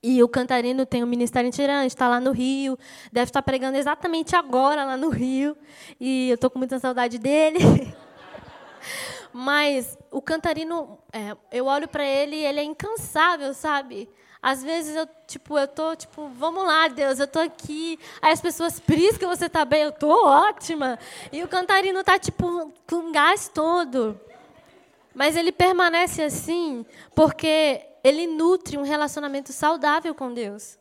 E 0.01 0.21
o 0.21 0.27
cantarino 0.27 0.85
tem 0.85 1.03
um 1.03 1.07
ministério 1.07 1.47
itinerante, 1.47 1.87
está 1.87 2.07
lá 2.07 2.19
no 2.19 2.31
Rio, 2.31 2.77
deve 3.11 3.29
estar 3.29 3.41
pregando 3.41 3.75
exatamente 3.75 4.35
agora 4.35 4.85
lá 4.85 4.95
no 4.95 5.09
Rio. 5.09 5.57
E 5.99 6.29
eu 6.29 6.35
estou 6.35 6.49
com 6.49 6.59
muita 6.59 6.77
saudade 6.77 7.17
dele. 7.17 7.57
Mas 9.33 9.97
o 10.11 10.21
cantarino, 10.21 10.99
é, 11.11 11.35
eu 11.51 11.65
olho 11.65 11.87
para 11.87 12.05
ele 12.05 12.35
e 12.35 12.45
ele 12.45 12.59
é 12.59 12.63
incansável, 12.63 13.53
sabe? 13.53 14.07
Às 14.45 14.61
vezes 14.61 14.95
eu, 14.95 15.07
tipo, 15.25 15.57
eu 15.57 15.67
tô, 15.67 15.95
tipo, 15.95 16.27
vamos 16.27 16.63
lá, 16.63 16.87
Deus, 16.87 17.17
eu 17.17 17.25
tô 17.25 17.39
aqui. 17.39 17.97
Aí 18.21 18.31
as 18.31 18.39
pessoas, 18.39 18.79
que 18.79 19.25
você 19.25 19.49
tá 19.49 19.65
bem, 19.65 19.81
eu 19.81 19.91
tô 19.91 20.23
ótima. 20.23 20.99
E 21.31 21.41
o 21.41 21.47
cantarino 21.47 22.03
tá, 22.03 22.19
tipo, 22.19 22.71
com 22.87 23.11
gás 23.11 23.49
todo. 23.51 24.21
Mas 25.15 25.35
ele 25.35 25.51
permanece 25.51 26.21
assim 26.21 26.85
porque 27.15 27.83
ele 28.03 28.27
nutre 28.27 28.77
um 28.77 28.83
relacionamento 28.83 29.51
saudável 29.51 30.13
com 30.13 30.31
Deus. 30.31 30.77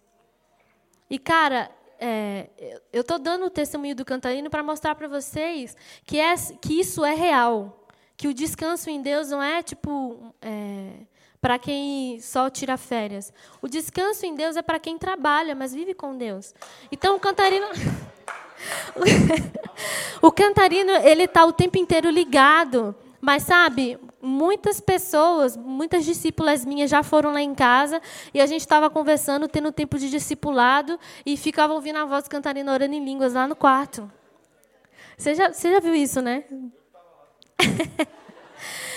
E, 1.09 1.19
cara, 1.19 1.71
é, 1.99 2.51
eu 2.93 3.01
estou 3.01 3.19
dando 3.19 3.47
o 3.47 3.51
testemunho 3.51 3.97
do 3.97 4.05
cantarino 4.05 4.51
para 4.51 4.63
mostrar 4.63 4.95
para 4.95 5.09
vocês 5.09 5.75
que, 6.05 6.21
é, 6.21 6.35
que 6.61 6.81
isso 6.81 7.03
é 7.03 7.15
real. 7.15 7.89
Que 8.15 8.29
o 8.29 8.35
descanso 8.35 8.91
em 8.91 9.01
Deus 9.01 9.31
não 9.31 9.43
é, 9.43 9.63
tipo, 9.63 10.35
é, 10.43 11.07
para 11.45 11.59
quem 11.59 12.19
só 12.21 12.49
tira 12.49 12.79
férias. 12.79 13.31
O 13.61 13.69
descanso 13.69 14.25
em 14.25 14.35
Deus 14.35 14.57
é 14.57 14.63
para 14.63 14.79
quem 14.79 14.97
trabalha, 14.97 15.55
mas 15.55 15.75
vive 15.75 15.93
com 15.93 16.17
Deus. 16.17 16.55
Então 16.91 17.17
o 17.17 17.21
cantarino 17.21 17.67
O 20.23 20.33
cantarino, 20.33 20.91
ele 20.91 21.29
tá 21.29 21.45
o 21.45 21.53
tempo 21.53 21.77
inteiro 21.77 22.09
ligado. 22.09 22.95
Mas 23.21 23.43
sabe, 23.43 23.99
muitas 24.23 24.81
pessoas, 24.81 25.55
muitas 25.55 26.07
discípulas 26.07 26.65
minhas 26.65 26.89
já 26.89 27.03
foram 27.03 27.31
lá 27.31 27.43
em 27.43 27.55
casa 27.55 28.01
e 28.33 28.41
a 28.41 28.47
gente 28.47 28.63
estava 28.63 28.89
conversando, 28.89 29.47
tendo 29.47 29.71
tempo 29.71 29.99
de 29.99 30.09
discipulado 30.09 30.99
e 31.27 31.37
ficava 31.37 31.75
ouvindo 31.75 31.99
a 31.99 32.07
voz 32.07 32.27
cantarina 32.27 32.73
orando 32.73 32.95
em 32.95 33.05
línguas 33.05 33.35
lá 33.35 33.47
no 33.47 33.55
quarto. 33.55 34.11
Você 35.15 35.35
já, 35.35 35.53
você 35.53 35.71
já 35.71 35.79
viu 35.79 35.95
isso, 35.95 36.23
né? 36.23 36.45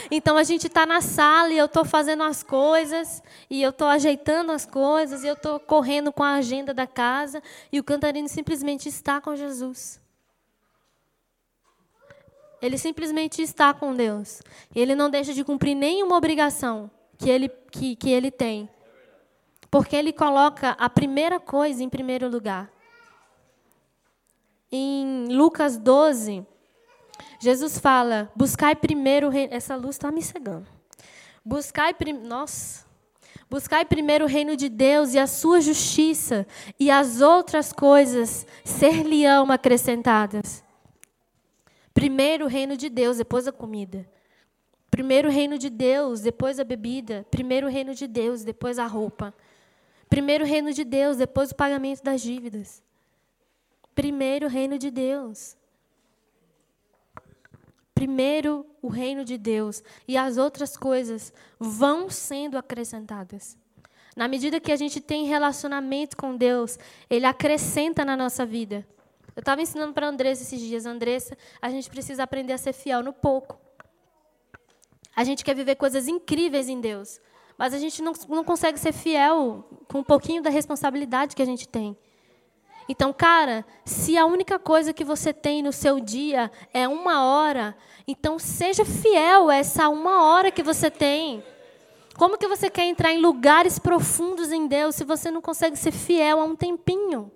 Então 0.10 0.38
a 0.38 0.44
gente 0.44 0.68
está 0.68 0.86
na 0.86 1.02
sala 1.02 1.52
e 1.52 1.58
eu 1.58 1.66
estou 1.66 1.84
fazendo 1.84 2.24
as 2.24 2.42
coisas, 2.44 3.22
e 3.50 3.62
eu 3.62 3.72
estou 3.72 3.88
ajeitando 3.88 4.52
as 4.52 4.66
coisas, 4.66 5.24
e 5.24 5.28
eu 5.28 5.34
estou 5.34 5.60
correndo 5.60 6.12
com 6.12 6.24
a 6.24 6.36
agenda 6.36 6.74
da 6.74 6.88
casa, 6.88 7.42
e 7.72 7.80
o 7.80 7.84
cantarino 7.84 8.30
simplesmente 8.30 8.88
está 8.88 9.20
com 9.20 9.36
Jesus. 9.36 10.00
Ele 12.62 12.78
simplesmente 12.78 13.42
está 13.42 13.74
com 13.74 13.94
Deus. 13.94 14.42
Ele 14.76 14.96
não 14.96 15.10
deixa 15.10 15.34
de 15.34 15.44
cumprir 15.44 15.76
nenhuma 15.76 16.18
obrigação 16.18 16.90
que 17.18 17.30
ele, 17.30 17.50
que, 17.50 17.96
que 17.96 18.10
ele 18.10 18.32
tem. 18.32 18.70
Porque 19.70 19.96
ele 19.96 20.14
coloca 20.14 20.72
a 20.72 20.90
primeira 20.90 21.40
coisa 21.40 21.84
em 21.84 21.90
primeiro 21.90 22.30
lugar. 22.30 22.72
Em 24.72 25.28
Lucas 25.30 25.78
12, 25.78 26.46
Jesus 27.40 27.78
fala: 27.78 28.32
buscai 28.36 28.76
primeiro 28.76 29.28
o 29.28 29.30
reino. 29.30 29.54
Essa 29.54 29.76
luz 29.76 29.96
está 29.96 30.12
me 30.12 30.22
cegando. 30.22 30.68
Buscai 31.44 31.94
primeiro. 31.94 32.28
Nossa. 32.28 32.86
Buscai 33.50 33.86
primeiro 33.86 34.26
o 34.26 34.28
reino 34.28 34.58
de 34.58 34.68
Deus 34.68 35.14
e 35.14 35.20
a 35.20 35.26
sua 35.26 35.62
justiça, 35.62 36.46
e 36.78 36.92
as 36.92 37.22
outras 37.22 37.72
coisas 37.72 38.46
ser-lhe-ão 38.66 39.50
acrescentadas. 39.50 40.64
Primeiro 41.94 42.46
o 42.46 42.48
reino 42.50 42.76
de 42.76 42.90
Deus, 42.90 43.18
depois 43.18 43.48
a 43.48 43.52
comida. 43.52 44.08
Primeiro 44.92 45.30
o 45.30 45.32
reino 45.32 45.58
de 45.58 45.70
Deus, 45.70 46.22
depois 46.22 46.60
a 46.60 46.64
bebida. 46.64 47.26
Primeiro 47.32 47.68
o 47.68 47.70
reino 47.70 47.96
de 47.96 48.06
Deus, 48.06 48.44
depois 48.44 48.78
a 48.78 48.86
roupa. 48.86 49.34
Primeiro 50.10 50.44
o 50.44 50.48
reino 50.48 50.74
de 50.74 50.84
Deus, 50.84 51.18
depois 51.18 51.52
o 51.52 51.56
pagamento 51.56 52.04
das 52.04 52.22
dívidas. 52.22 52.84
Primeiro 53.96 54.48
o 54.48 54.50
reino 54.50 54.78
de 54.78 54.92
Deus 54.92 55.57
primeiro 57.98 58.64
o 58.80 58.90
reino 58.90 59.26
de 59.26 59.40
Deus 59.40 59.84
e 60.08 60.16
as 60.16 60.38
outras 60.38 60.78
coisas 60.78 61.34
vão 61.60 62.12
sendo 62.12 62.56
acrescentadas. 62.56 63.58
Na 64.16 64.28
medida 64.28 64.60
que 64.60 64.72
a 64.72 64.76
gente 64.76 65.02
tem 65.02 65.26
relacionamento 65.26 66.16
com 66.16 66.38
Deus, 66.38 66.78
Ele 67.10 67.26
acrescenta 67.26 68.06
na 68.06 68.16
nossa 68.16 68.46
vida. 68.46 68.88
Eu 69.36 69.40
estava 69.40 69.64
ensinando 69.64 69.94
para 69.94 70.06
a 70.06 70.10
Andressa 70.10 70.44
esses 70.44 70.60
dias, 70.60 70.86
Andressa, 70.86 71.36
a 71.60 71.72
gente 71.72 71.90
precisa 71.90 72.22
aprender 72.22 72.54
a 72.54 72.58
ser 72.60 72.74
fiel 72.74 73.02
no 73.02 73.12
pouco. 73.12 73.60
A 75.16 75.24
gente 75.24 75.44
quer 75.44 75.56
viver 75.56 75.74
coisas 75.74 76.08
incríveis 76.08 76.70
em 76.70 76.80
Deus, 76.80 77.20
mas 77.58 77.74
a 77.74 77.80
gente 77.80 78.04
não, 78.04 78.14
não 78.30 78.44
consegue 78.44 78.80
ser 78.80 78.94
fiel 78.94 79.68
com 79.88 80.00
um 80.00 80.04
pouquinho 80.04 80.44
da 80.44 80.52
responsabilidade 80.52 81.36
que 81.36 81.42
a 81.42 81.46
gente 81.46 81.68
tem. 81.68 81.98
Então, 82.90 83.12
cara, 83.12 83.66
se 83.84 84.18
a 84.18 84.26
única 84.26 84.58
coisa 84.58 84.94
que 84.94 85.04
você 85.04 85.34
tem 85.34 85.62
no 85.62 85.74
seu 85.74 86.00
dia 86.00 86.50
é 86.74 86.88
uma 86.88 87.26
hora, 87.26 87.76
então 88.08 88.40
seja 88.40 88.86
fiel 88.86 89.50
a 89.50 89.56
essa 89.56 89.90
uma 89.90 90.24
hora 90.24 90.52
que 90.52 90.64
você 90.64 90.90
tem. 90.90 91.44
Como 92.18 92.38
que 92.38 92.48
você 92.48 92.70
quer 92.70 92.86
entrar 92.86 93.12
em 93.12 93.20
lugares 93.20 93.78
profundos 93.78 94.52
em 94.52 94.68
Deus 94.68 94.96
se 94.96 95.04
você 95.04 95.30
não 95.30 95.42
consegue 95.42 95.76
ser 95.76 95.92
fiel 95.92 96.40
a 96.40 96.46
um 96.46 96.56
tempinho? 96.56 97.32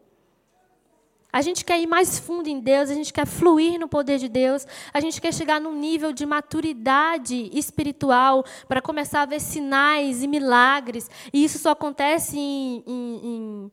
A 1.33 1.41
gente 1.41 1.63
quer 1.63 1.79
ir 1.79 1.87
mais 1.87 2.19
fundo 2.19 2.47
em 2.47 2.59
Deus, 2.59 2.89
a 2.89 2.93
gente 2.93 3.13
quer 3.13 3.25
fluir 3.25 3.79
no 3.79 3.87
poder 3.87 4.17
de 4.17 4.27
Deus, 4.27 4.67
a 4.93 4.99
gente 4.99 5.21
quer 5.21 5.33
chegar 5.33 5.61
num 5.61 5.73
nível 5.73 6.11
de 6.11 6.25
maturidade 6.25 7.49
espiritual 7.53 8.43
para 8.67 8.81
começar 8.81 9.21
a 9.21 9.25
ver 9.25 9.39
sinais 9.39 10.23
e 10.23 10.27
milagres. 10.27 11.09
E 11.31 11.43
isso 11.43 11.57
só 11.57 11.71
acontece 11.71 12.37
em, 12.37 12.83
em, 12.85 13.19
em 13.23 13.71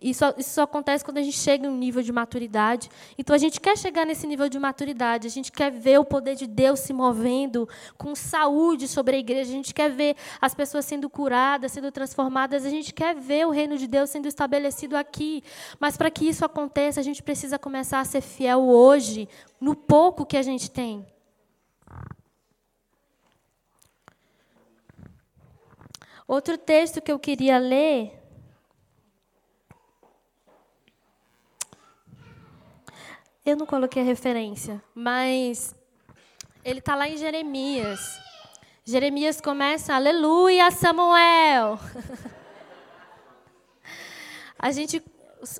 isso, 0.00 0.24
isso 0.36 0.50
só 0.50 0.62
acontece 0.62 1.04
quando 1.04 1.18
a 1.18 1.22
gente 1.22 1.36
chega 1.36 1.66
em 1.66 1.70
um 1.70 1.76
nível 1.76 2.02
de 2.02 2.12
maturidade. 2.12 2.88
Então, 3.16 3.34
a 3.34 3.38
gente 3.38 3.60
quer 3.60 3.76
chegar 3.76 4.04
nesse 4.04 4.26
nível 4.26 4.48
de 4.48 4.58
maturidade, 4.58 5.26
a 5.26 5.30
gente 5.30 5.50
quer 5.50 5.70
ver 5.70 5.98
o 5.98 6.04
poder 6.04 6.34
de 6.34 6.46
Deus 6.46 6.80
se 6.80 6.92
movendo 6.92 7.68
com 7.96 8.14
saúde 8.14 8.86
sobre 8.86 9.16
a 9.16 9.18
igreja, 9.18 9.50
a 9.50 9.54
gente 9.54 9.72
quer 9.74 9.90
ver 9.90 10.16
as 10.40 10.54
pessoas 10.54 10.84
sendo 10.84 11.08
curadas, 11.08 11.72
sendo 11.72 11.90
transformadas, 11.90 12.64
a 12.64 12.70
gente 12.70 12.92
quer 12.92 13.14
ver 13.14 13.46
o 13.46 13.50
reino 13.50 13.76
de 13.76 13.86
Deus 13.86 14.10
sendo 14.10 14.28
estabelecido 14.28 14.96
aqui. 14.96 15.42
Mas, 15.78 15.96
para 15.96 16.10
que 16.10 16.28
isso 16.28 16.44
aconteça, 16.44 17.00
a 17.00 17.02
gente 17.02 17.22
precisa 17.22 17.58
começar 17.58 18.00
a 18.00 18.04
ser 18.04 18.20
fiel 18.20 18.62
hoje, 18.62 19.28
no 19.60 19.74
pouco 19.74 20.26
que 20.26 20.36
a 20.36 20.42
gente 20.42 20.70
tem. 20.70 21.06
Outro 26.28 26.56
texto 26.56 27.00
que 27.00 27.10
eu 27.10 27.18
queria 27.18 27.58
ler 27.58 28.19
Eu 33.44 33.56
não 33.56 33.64
coloquei 33.64 34.02
a 34.02 34.04
referência, 34.04 34.82
mas 34.94 35.74
ele 36.62 36.78
está 36.80 36.94
lá 36.94 37.08
em 37.08 37.16
Jeremias. 37.16 38.20
Jeremias 38.84 39.40
começa, 39.40 39.94
aleluia, 39.94 40.70
Samuel. 40.70 41.78
a 44.58 44.70
gente, 44.70 45.02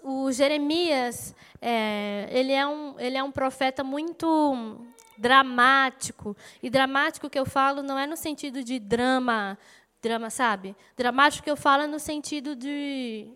o 0.03 0.31
Jeremias, 0.31 1.35
é, 1.59 2.29
ele, 2.31 2.53
é 2.53 2.67
um, 2.67 3.01
ele 3.01 3.17
é 3.17 3.23
um 3.23 3.33
profeta 3.33 3.83
muito 3.83 4.77
dramático. 5.17 6.37
E 6.63 6.69
dramático 6.69 7.31
que 7.31 7.39
eu 7.39 7.47
falo 7.47 7.83
não 7.83 7.99
é 7.99 8.07
no 8.07 8.17
sentido 8.17 8.63
de 8.63 8.79
drama, 8.79 9.57
drama, 10.03 10.29
sabe? 10.29 10.77
Dramático 10.99 11.45
que 11.45 11.51
eu 11.51 11.57
falo 11.57 11.85
é 11.85 11.87
no 11.87 11.99
sentido 11.99 12.55
de, 12.55 13.33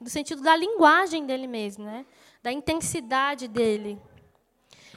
no 0.00 0.10
sentido 0.10 0.42
da 0.42 0.56
linguagem 0.56 1.24
dele 1.24 1.46
mesmo, 1.46 1.84
né? 1.84 2.04
Da 2.44 2.52
intensidade 2.52 3.48
dele. 3.48 3.98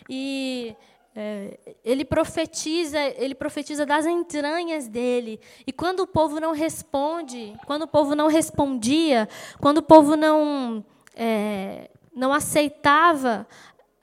E 0.09 0.75
é, 1.15 1.57
ele 1.81 2.03
profetiza, 2.03 2.99
ele 2.99 3.33
profetiza 3.33 3.85
das 3.85 4.05
entranhas 4.05 4.89
dele. 4.89 5.39
E 5.65 5.71
quando 5.71 6.01
o 6.01 6.07
povo 6.07 6.41
não 6.41 6.51
responde, 6.51 7.55
quando 7.65 7.83
o 7.83 7.87
povo 7.87 8.15
não 8.15 8.27
respondia, 8.27 9.29
quando 9.61 9.77
o 9.77 9.81
povo 9.81 10.17
não 10.17 10.83
é, 11.15 11.89
não 12.13 12.33
aceitava 12.33 13.47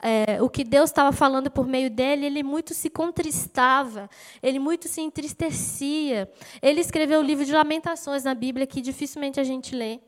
é, 0.01 0.41
o 0.41 0.49
que 0.49 0.63
Deus 0.63 0.89
estava 0.89 1.11
falando 1.11 1.51
por 1.51 1.67
meio 1.67 1.91
dele, 1.91 2.25
ele 2.25 2.41
muito 2.41 2.73
se 2.73 2.89
contristava, 2.89 4.09
ele 4.41 4.57
muito 4.57 4.87
se 4.87 5.01
entristecia. 5.01 6.27
Ele 6.63 6.81
escreveu 6.81 7.19
o 7.19 7.23
livro 7.23 7.45
de 7.45 7.53
Lamentações 7.53 8.23
na 8.23 8.33
Bíblia, 8.33 8.65
que 8.65 8.81
dificilmente 8.81 9.39
a 9.39 9.43
gente 9.43 9.75
lê, 9.75 9.99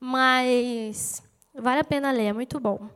mas 0.00 1.22
Vale 1.54 1.80
a 1.80 1.84
pena 1.84 2.10
ler, 2.10 2.26
é 2.26 2.32
muito 2.32 2.58
bom. 2.58 2.88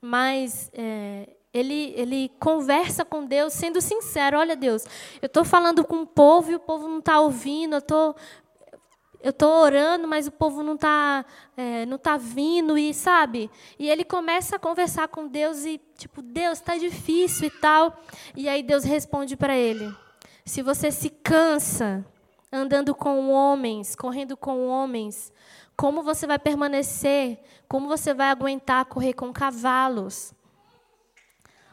Mas 0.00 0.70
é, 0.72 1.28
ele, 1.52 1.94
ele 1.96 2.30
conversa 2.40 3.04
com 3.04 3.24
Deus 3.24 3.52
sendo 3.52 3.80
sincero. 3.80 4.38
Olha, 4.38 4.54
Deus, 4.54 4.84
eu 5.22 5.26
estou 5.26 5.44
falando 5.44 5.84
com 5.84 6.02
o 6.02 6.06
povo 6.06 6.50
e 6.50 6.54
o 6.54 6.60
povo 6.60 6.88
não 6.88 6.98
está 6.98 7.20
ouvindo. 7.20 7.76
Eu 7.76 7.82
tô, 7.82 8.14
eu 9.22 9.30
estou 9.30 9.50
orando, 9.62 10.06
mas 10.06 10.26
o 10.26 10.32
povo 10.32 10.62
não 10.62 10.74
está 10.74 11.24
é, 11.56 11.86
não 11.86 11.96
tá 11.96 12.16
vindo 12.16 12.76
e 12.76 12.92
sabe. 12.92 13.50
E 13.78 13.88
ele 13.88 14.04
começa 14.04 14.56
a 14.56 14.58
conversar 14.58 15.08
com 15.08 15.26
Deus 15.26 15.64
e 15.64 15.80
tipo, 15.96 16.20
Deus, 16.20 16.58
está 16.58 16.76
difícil 16.76 17.46
e 17.46 17.50
tal. 17.50 18.00
E 18.36 18.48
aí 18.48 18.62
Deus 18.62 18.84
responde 18.84 19.36
para 19.36 19.56
ele: 19.56 19.92
Se 20.44 20.60
você 20.60 20.90
se 20.90 21.08
cansa 21.08 22.04
andando 22.54 22.94
com 22.94 23.30
homens, 23.30 23.96
correndo 23.96 24.36
com 24.36 24.68
homens, 24.68 25.32
como 25.76 26.02
você 26.02 26.26
vai 26.26 26.38
permanecer? 26.38 27.38
Como 27.68 27.88
você 27.88 28.14
vai 28.14 28.28
aguentar 28.28 28.84
correr 28.84 29.12
com 29.12 29.32
cavalos? 29.32 30.32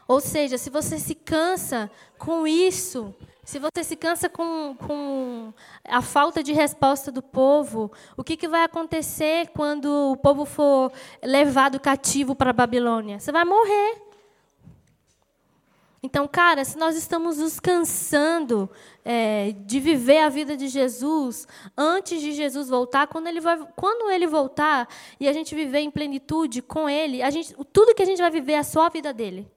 Ou 0.08 0.20
seja, 0.20 0.58
se 0.58 0.68
você 0.68 0.98
se 0.98 1.14
cansa 1.14 1.90
com 2.18 2.46
isso, 2.46 3.14
se 3.44 3.58
você 3.58 3.84
se 3.84 3.96
cansa 3.96 4.28
com, 4.28 4.76
com 4.76 5.54
a 5.84 6.02
falta 6.02 6.42
de 6.42 6.52
resposta 6.52 7.12
do 7.12 7.22
povo, 7.22 7.90
o 8.16 8.24
que, 8.24 8.36
que 8.36 8.48
vai 8.48 8.64
acontecer 8.64 9.48
quando 9.54 10.12
o 10.12 10.16
povo 10.16 10.44
for 10.44 10.92
levado 11.22 11.78
cativo 11.78 12.34
para 12.34 12.50
a 12.50 12.52
Babilônia? 12.52 13.20
Você 13.20 13.30
vai 13.30 13.44
morrer. 13.44 14.11
Então, 16.04 16.26
cara, 16.26 16.64
se 16.64 16.76
nós 16.76 16.96
estamos 16.96 17.38
nos 17.38 17.60
cansando 17.60 18.68
é, 19.04 19.52
de 19.52 19.78
viver 19.78 20.18
a 20.18 20.28
vida 20.28 20.56
de 20.56 20.66
Jesus 20.66 21.46
antes 21.76 22.20
de 22.20 22.32
Jesus 22.32 22.68
voltar, 22.68 23.06
quando 23.06 23.28
ele, 23.28 23.40
vai, 23.40 23.56
quando 23.76 24.10
ele 24.10 24.26
voltar 24.26 24.88
e 25.20 25.28
a 25.28 25.32
gente 25.32 25.54
viver 25.54 25.78
em 25.78 25.92
plenitude 25.92 26.60
com 26.60 26.88
Ele, 26.88 27.22
a 27.22 27.30
gente, 27.30 27.54
tudo 27.72 27.94
que 27.94 28.02
a 28.02 28.06
gente 28.06 28.20
vai 28.20 28.32
viver 28.32 28.54
é 28.54 28.62
só 28.64 28.86
a 28.86 28.88
vida 28.88 29.12
dele. 29.12 29.48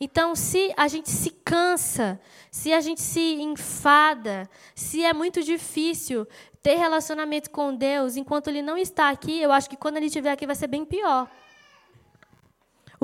Então, 0.00 0.34
se 0.34 0.74
a 0.76 0.88
gente 0.88 1.08
se 1.08 1.30
cansa, 1.30 2.20
se 2.50 2.72
a 2.72 2.80
gente 2.80 3.00
se 3.00 3.40
enfada, 3.40 4.50
se 4.74 5.04
é 5.04 5.12
muito 5.12 5.44
difícil 5.44 6.26
ter 6.60 6.74
relacionamento 6.74 7.50
com 7.50 7.72
Deus 7.72 8.16
enquanto 8.16 8.48
Ele 8.48 8.62
não 8.62 8.76
está 8.76 9.10
aqui, 9.10 9.40
eu 9.40 9.52
acho 9.52 9.70
que 9.70 9.76
quando 9.76 9.96
Ele 9.96 10.06
estiver 10.06 10.32
aqui 10.32 10.44
vai 10.44 10.56
ser 10.56 10.66
bem 10.66 10.84
pior. 10.84 11.30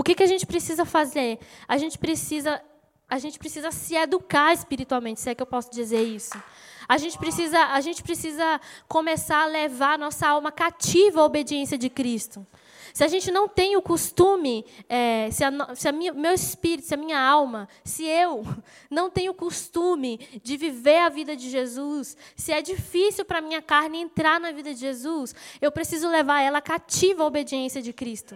O 0.00 0.02
que, 0.02 0.14
que 0.14 0.22
a 0.22 0.26
gente 0.26 0.46
precisa 0.46 0.86
fazer? 0.86 1.38
A 1.68 1.76
gente 1.76 1.98
precisa, 1.98 2.58
a 3.06 3.18
gente 3.18 3.38
precisa 3.38 3.70
se 3.70 3.94
educar 3.94 4.50
espiritualmente, 4.54 5.20
se 5.20 5.28
é 5.28 5.34
que 5.34 5.42
eu 5.42 5.46
posso 5.46 5.70
dizer 5.70 6.00
isso. 6.00 6.42
A 6.88 6.96
gente 6.96 7.18
precisa, 7.18 7.58
a 7.66 7.82
gente 7.82 8.02
precisa 8.02 8.58
começar 8.88 9.42
a 9.42 9.46
levar 9.46 9.96
a 9.96 9.98
nossa 9.98 10.26
alma 10.26 10.50
cativa 10.50 11.20
à 11.20 11.24
obediência 11.26 11.76
de 11.76 11.90
Cristo. 11.90 12.46
Se 12.94 13.04
a 13.04 13.08
gente 13.08 13.30
não 13.30 13.46
tem 13.46 13.76
o 13.76 13.82
costume, 13.82 14.64
é, 14.88 15.28
se, 15.30 15.44
a, 15.44 15.74
se 15.74 15.86
a 15.86 15.92
minha, 15.92 16.14
meu 16.14 16.32
espírito, 16.32 16.88
se 16.88 16.94
a 16.94 16.96
minha 16.96 17.20
alma, 17.20 17.68
se 17.84 18.06
eu 18.06 18.42
não 18.88 19.10
tenho 19.10 19.32
o 19.32 19.34
costume 19.34 20.18
de 20.42 20.56
viver 20.56 21.00
a 21.00 21.10
vida 21.10 21.36
de 21.36 21.50
Jesus, 21.50 22.16
se 22.34 22.52
é 22.52 22.62
difícil 22.62 23.22
para 23.22 23.36
a 23.36 23.42
minha 23.42 23.60
carne 23.60 24.00
entrar 24.00 24.40
na 24.40 24.50
vida 24.50 24.72
de 24.72 24.80
Jesus, 24.80 25.34
eu 25.60 25.70
preciso 25.70 26.08
levar 26.08 26.40
ela 26.40 26.62
cativa 26.62 27.22
à 27.22 27.26
obediência 27.26 27.82
de 27.82 27.92
Cristo. 27.92 28.34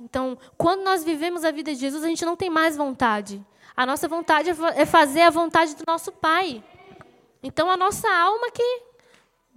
Então, 0.00 0.38
quando 0.56 0.84
nós 0.84 1.02
vivemos 1.02 1.44
a 1.44 1.50
vida 1.50 1.74
de 1.74 1.80
Jesus, 1.80 2.04
a 2.04 2.08
gente 2.08 2.24
não 2.24 2.36
tem 2.36 2.48
mais 2.48 2.76
vontade. 2.76 3.44
A 3.76 3.84
nossa 3.84 4.06
vontade 4.06 4.50
é 4.76 4.86
fazer 4.86 5.22
a 5.22 5.30
vontade 5.30 5.74
do 5.74 5.82
nosso 5.86 6.12
Pai. 6.12 6.62
Então, 7.42 7.70
a 7.70 7.76
nossa 7.76 8.08
alma 8.08 8.50
que. 8.50 8.88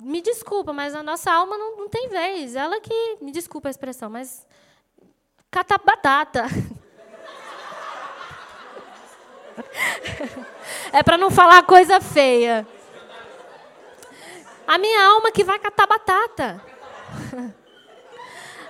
Me 0.01 0.19
desculpa, 0.19 0.73
mas 0.73 0.95
a 0.95 1.04
nossa 1.04 1.32
alma 1.32 1.56
não, 1.58 1.77
não 1.77 1.88
tem 1.88 2.10
vez. 2.10 2.56
Ela 2.56 2.80
que. 2.80 3.17
Me 3.21 3.32
desculpa 3.32 3.69
a 3.69 3.71
expressão, 3.71 4.10
mas. 4.10 4.47
Cata 5.51 5.77
batata. 5.77 6.45
é 10.91 11.04
para 11.04 11.17
não 11.17 11.30
falar 11.30 11.62
coisa 11.63 12.01
feia. 12.01 12.67
A 14.65 14.77
minha 14.77 15.06
alma 15.06 15.32
que 15.32 15.43
vai 15.43 15.60
catar 15.60 15.86
batata. 15.86 16.62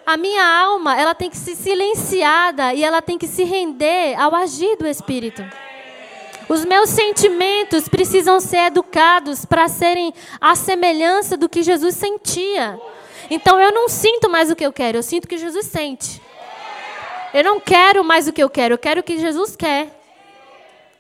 A 0.05 0.17
minha 0.17 0.43
alma, 0.43 0.99
ela 0.99 1.13
tem 1.13 1.29
que 1.29 1.37
ser 1.37 1.55
silenciada 1.55 2.73
e 2.73 2.83
ela 2.83 3.01
tem 3.01 3.17
que 3.17 3.27
se 3.27 3.43
render 3.43 4.15
ao 4.15 4.33
agir 4.35 4.75
do 4.77 4.87
Espírito. 4.87 5.43
Os 6.49 6.65
meus 6.65 6.89
sentimentos 6.89 7.87
precisam 7.87 8.39
ser 8.39 8.65
educados 8.65 9.45
para 9.45 9.67
serem 9.67 10.13
a 10.39 10.55
semelhança 10.55 11.37
do 11.37 11.47
que 11.47 11.63
Jesus 11.63 11.95
sentia. 11.95 12.79
Então 13.29 13.59
eu 13.61 13.71
não 13.71 13.87
sinto 13.87 14.29
mais 14.29 14.51
o 14.51 14.55
que 14.55 14.65
eu 14.65 14.73
quero, 14.73 14.97
eu 14.97 15.03
sinto 15.03 15.25
o 15.25 15.27
que 15.27 15.37
Jesus 15.37 15.65
sente. 15.67 16.21
Eu 17.33 17.43
não 17.43 17.59
quero 17.59 18.03
mais 18.03 18.27
o 18.27 18.33
que 18.33 18.43
eu 18.43 18.49
quero, 18.49 18.73
eu 18.73 18.77
quero 18.77 18.99
o 18.99 19.03
que 19.03 19.17
Jesus 19.17 19.55
quer. 19.55 19.97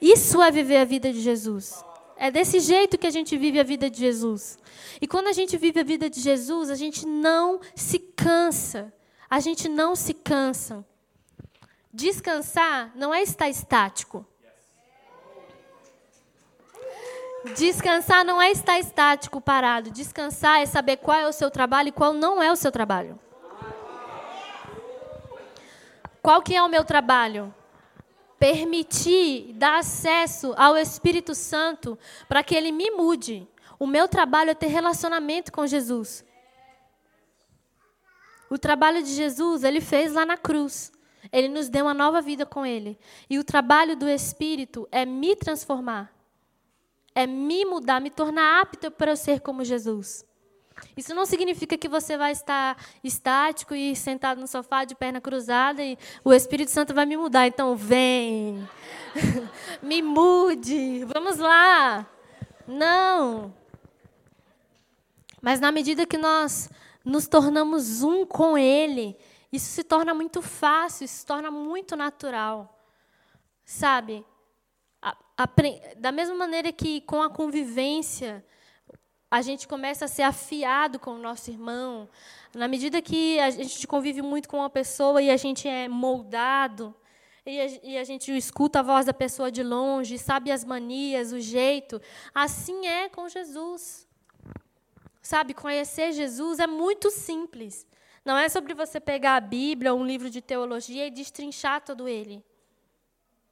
Isso 0.01 0.41
é 0.41 0.49
viver 0.49 0.77
a 0.77 0.85
vida 0.85 1.11
de 1.11 1.19
Jesus. 1.19 1.83
É 2.17 2.31
desse 2.31 2.59
jeito 2.59 2.97
que 2.97 3.07
a 3.07 3.11
gente 3.11 3.35
vive 3.35 3.59
a 3.59 3.63
vida 3.63 3.89
de 3.89 3.99
Jesus. 3.99 4.57
E 4.99 5.07
quando 5.07 5.27
a 5.27 5.33
gente 5.33 5.57
vive 5.57 5.79
a 5.79 5.83
vida 5.83 6.09
de 6.09 6.19
Jesus, 6.19 6.69
a 6.69 6.75
gente 6.75 7.05
não 7.05 7.61
se 7.75 7.99
cansa. 7.99 8.91
A 9.29 9.39
gente 9.39 9.69
não 9.69 9.95
se 9.95 10.13
cansa. 10.13 10.85
Descansar 11.93 12.91
não 12.95 13.13
é 13.13 13.21
estar 13.21 13.49
estático. 13.49 14.25
Descansar 17.55 18.23
não 18.23 18.41
é 18.41 18.51
estar 18.51 18.79
estático, 18.79 19.41
parado. 19.41 19.89
Descansar 19.89 20.61
é 20.61 20.65
saber 20.65 20.97
qual 20.97 21.17
é 21.17 21.27
o 21.27 21.33
seu 21.33 21.49
trabalho 21.49 21.89
e 21.89 21.91
qual 21.91 22.13
não 22.13 22.41
é 22.41 22.51
o 22.51 22.55
seu 22.55 22.71
trabalho. 22.71 23.19
Qual 26.21 26.41
que 26.41 26.55
é 26.55 26.61
o 26.61 26.69
meu 26.69 26.85
trabalho? 26.85 27.53
Permitir 28.37 29.53
dar 29.53 29.79
acesso 29.79 30.53
ao 30.55 30.77
Espírito 30.77 31.33
Santo 31.33 31.97
para 32.27 32.43
que 32.43 32.55
ele 32.55 32.71
me 32.71 32.91
mude. 32.91 33.47
O 33.81 33.87
meu 33.87 34.07
trabalho 34.07 34.51
é 34.51 34.53
ter 34.53 34.67
relacionamento 34.67 35.51
com 35.51 35.65
Jesus. 35.65 36.23
O 38.47 38.55
trabalho 38.55 39.01
de 39.01 39.09
Jesus, 39.11 39.63
ele 39.63 39.81
fez 39.81 40.13
lá 40.13 40.23
na 40.23 40.37
cruz. 40.37 40.91
Ele 41.31 41.47
nos 41.47 41.67
deu 41.67 41.85
uma 41.85 41.93
nova 41.95 42.21
vida 42.21 42.45
com 42.45 42.63
ele. 42.63 42.95
E 43.27 43.39
o 43.39 43.43
trabalho 43.43 43.95
do 43.95 44.07
Espírito 44.07 44.87
é 44.91 45.03
me 45.03 45.35
transformar. 45.35 46.13
É 47.15 47.25
me 47.25 47.65
mudar, 47.65 47.99
me 47.99 48.11
tornar 48.11 48.61
apto 48.61 48.91
para 48.91 49.13
eu 49.13 49.17
ser 49.17 49.39
como 49.39 49.65
Jesus. 49.65 50.23
Isso 50.95 51.15
não 51.15 51.25
significa 51.25 51.75
que 51.75 51.89
você 51.89 52.15
vai 52.15 52.33
estar 52.33 52.77
estático 53.03 53.73
e 53.73 53.95
sentado 53.95 54.39
no 54.39 54.47
sofá 54.47 54.85
de 54.85 54.93
perna 54.93 55.19
cruzada 55.19 55.83
e 55.83 55.97
o 56.23 56.31
Espírito 56.31 56.69
Santo 56.69 56.93
vai 56.93 57.07
me 57.07 57.17
mudar. 57.17 57.47
Então, 57.47 57.75
vem, 57.75 58.63
me 59.81 60.03
mude, 60.03 61.03
vamos 61.05 61.39
lá. 61.39 62.05
Não. 62.67 63.59
Mas 65.41 65.59
na 65.59 65.71
medida 65.71 66.05
que 66.05 66.17
nós 66.17 66.69
nos 67.03 67.27
tornamos 67.27 68.03
um 68.03 68.25
com 68.25 68.57
Ele, 68.57 69.17
isso 69.51 69.65
se 69.65 69.83
torna 69.83 70.13
muito 70.13 70.41
fácil, 70.41 71.05
isso 71.05 71.19
se 71.19 71.25
torna 71.25 71.49
muito 71.49 71.95
natural. 71.95 72.79
Sabe? 73.65 74.23
Da 75.97 76.11
mesma 76.11 76.35
maneira 76.35 76.71
que 76.71 77.01
com 77.01 77.21
a 77.21 77.29
convivência, 77.29 78.45
a 79.31 79.41
gente 79.41 79.67
começa 79.67 80.05
a 80.05 80.07
ser 80.07 80.23
afiado 80.23 80.99
com 80.99 81.11
o 81.11 81.17
nosso 81.17 81.49
irmão, 81.49 82.07
na 82.53 82.67
medida 82.67 83.01
que 83.01 83.39
a 83.39 83.49
gente 83.49 83.87
convive 83.87 84.21
muito 84.21 84.47
com 84.47 84.57
uma 84.57 84.69
pessoa 84.69 85.21
e 85.21 85.31
a 85.31 85.37
gente 85.37 85.67
é 85.67 85.87
moldado, 85.87 86.93
e 87.45 87.97
a 87.97 88.03
gente 88.03 88.35
escuta 88.37 88.79
a 88.79 88.83
voz 88.83 89.05
da 89.05 89.13
pessoa 89.13 89.49
de 89.49 89.63
longe, 89.63 90.17
sabe 90.17 90.51
as 90.51 90.63
manias, 90.63 91.31
o 91.31 91.39
jeito, 91.39 91.99
assim 92.35 92.85
é 92.85 93.09
com 93.09 93.27
Jesus. 93.27 94.07
Sabe, 95.21 95.53
conhecer 95.53 96.11
Jesus 96.11 96.59
é 96.59 96.67
muito 96.67 97.09
simples. 97.11 97.85
Não 98.25 98.37
é 98.37 98.49
sobre 98.49 98.73
você 98.73 98.99
pegar 98.99 99.35
a 99.35 99.41
Bíblia 99.41 99.93
ou 99.93 99.99
um 99.99 100.05
livro 100.05 100.29
de 100.29 100.41
teologia 100.41 101.07
e 101.07 101.11
destrinchar 101.11 101.81
todo 101.81 102.07
ele. 102.07 102.43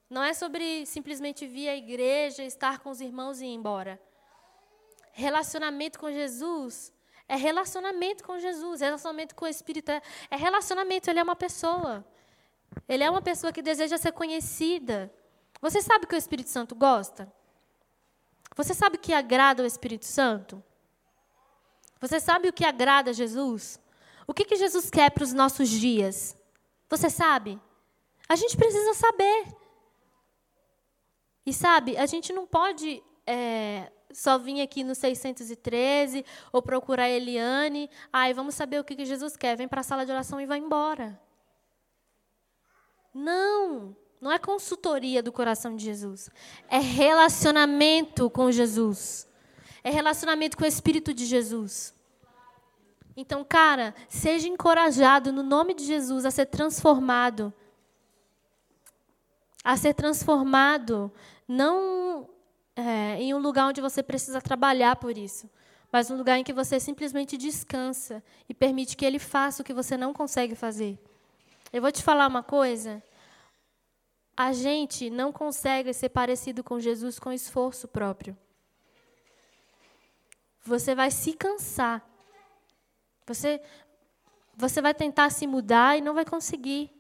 Não 0.10 0.24
é 0.24 0.34
sobre 0.34 0.86
simplesmente 0.86 1.46
vir 1.46 1.70
à 1.70 1.76
igreja, 1.76 2.44
estar 2.44 2.80
com 2.80 2.90
os 2.90 3.00
irmãos 3.00 3.42
e 3.42 3.46
ir 3.46 3.54
embora. 3.54 4.00
Relacionamento 5.12 6.00
com 6.00 6.12
Jesus 6.12 6.94
é 7.28 7.36
relacionamento 7.36 8.24
com 8.24 8.40
Jesus, 8.40 8.82
relacionamento 8.82 9.36
com 9.36 9.46
o 9.46 9.48
Espírito 9.48 9.92
é, 9.92 10.02
é 10.32 10.36
relacionamento, 10.36 11.10
ele 11.10 11.20
é 11.20 11.24
uma 11.24 11.36
pessoa. 11.36 12.04
Ele 12.88 13.04
é 13.04 13.10
uma 13.10 13.22
pessoa 13.22 13.54
que 13.54 13.62
deseja 13.62 14.00
ser 14.00 14.12
conhecida. 14.12 15.14
Você 15.62 15.82
sabe 15.82 16.08
que 16.08 16.16
o 16.16 16.18
Espírito 16.18 16.50
Santo 16.50 16.74
gosta? 16.74 17.32
Você 18.56 18.74
sabe 18.74 18.98
que 18.98 19.14
agrada 19.14 19.62
o 19.62 19.66
Espírito 19.66 20.06
Santo? 20.06 20.64
Você 22.00 22.20
sabe 22.20 22.48
o 22.48 22.54
que 22.54 22.64
agrada 22.64 23.12
a 23.12 23.14
Jesus? 23.14 23.80
O 24.26 24.34
que, 24.34 24.46
que 24.46 24.56
Jesus 24.56 24.90
quer 24.90 25.12
para 25.12 25.24
os 25.24 25.34
nossos 25.34 25.70
dias? 25.70 26.38
Você 26.90 27.10
sabe? 27.10 27.60
A 28.28 28.36
gente 28.36 28.56
precisa 28.56 28.94
saber. 28.94 29.48
E 31.46 31.54
sabe, 31.54 31.98
a 31.98 32.06
gente 32.06 32.32
não 32.32 32.46
pode 32.46 33.02
é, 33.26 33.92
só 34.14 34.38
vir 34.38 34.62
aqui 34.62 34.84
no 34.84 34.94
613 34.94 36.26
ou 36.52 36.62
procurar 36.62 37.10
Eliane. 37.10 37.90
Ai, 38.14 38.34
vamos 38.34 38.56
saber 38.56 38.80
o 38.80 38.84
que, 38.84 38.96
que 38.96 39.06
Jesus 39.06 39.36
quer. 39.36 39.58
Vem 39.58 39.68
para 39.68 39.82
a 39.82 39.84
sala 39.84 40.06
de 40.06 40.12
oração 40.12 40.40
e 40.40 40.46
vai 40.46 40.60
embora. 40.60 41.20
Não, 43.14 43.96
não 44.22 44.32
é 44.32 44.38
consultoria 44.38 45.24
do 45.24 45.32
coração 45.32 45.76
de 45.76 45.84
Jesus. 45.84 46.30
É 46.68 46.80
relacionamento 46.80 48.30
com 48.30 48.52
Jesus. 48.52 49.28
É 49.84 49.90
relacionamento 49.90 50.58
com 50.58 50.64
o 50.64 50.68
Espírito 50.68 51.14
de 51.14 51.26
Jesus. 51.26 51.94
Então, 53.16 53.44
cara, 53.44 53.94
seja 54.08 54.48
encorajado 54.48 55.34
no 55.34 55.44
nome 55.44 55.74
de 55.74 55.84
Jesus 55.84 56.26
a 56.26 56.32
ser 56.32 56.46
transformado. 56.46 57.54
A 59.64 59.76
ser 59.76 59.94
transformado, 59.94 61.12
não 61.46 62.30
é, 62.76 63.22
em 63.22 63.34
um 63.34 63.40
lugar 63.40 63.68
onde 63.68 63.82
você 63.82 64.02
precisa 64.02 64.42
trabalhar 64.42 64.96
por 64.96 65.18
isso, 65.18 65.50
mas 65.92 66.10
um 66.10 66.16
lugar 66.16 66.38
em 66.38 66.46
que 66.46 66.54
você 66.54 66.80
simplesmente 66.80 67.36
descansa 67.36 68.24
e 68.48 68.54
permite 68.54 68.96
que 68.96 69.06
Ele 69.06 69.20
faça 69.20 69.62
o 69.62 69.66
que 69.66 69.74
você 69.74 69.98
não 69.98 70.14
consegue 70.14 70.56
fazer. 70.56 70.98
Eu 71.74 71.82
vou 71.82 71.92
te 71.92 72.02
falar 72.02 72.26
uma 72.26 72.42
coisa. 72.42 73.04
A 74.38 74.54
gente 74.54 75.10
não 75.10 75.34
consegue 75.34 75.92
ser 75.94 76.08
parecido 76.08 76.64
com 76.64 76.80
Jesus 76.80 77.20
com 77.20 77.34
esforço 77.34 77.86
próprio. 77.86 78.38
Você 80.70 80.94
vai 80.94 81.10
se 81.10 81.34
cansar. 81.34 82.08
Você, 83.26 83.60
você 84.56 84.80
vai 84.82 84.94
tentar 84.94 85.32
se 85.32 85.48
mudar 85.48 85.98
e 85.98 86.02
não 86.02 86.14
vai 86.14 86.24
conseguir. 86.24 86.92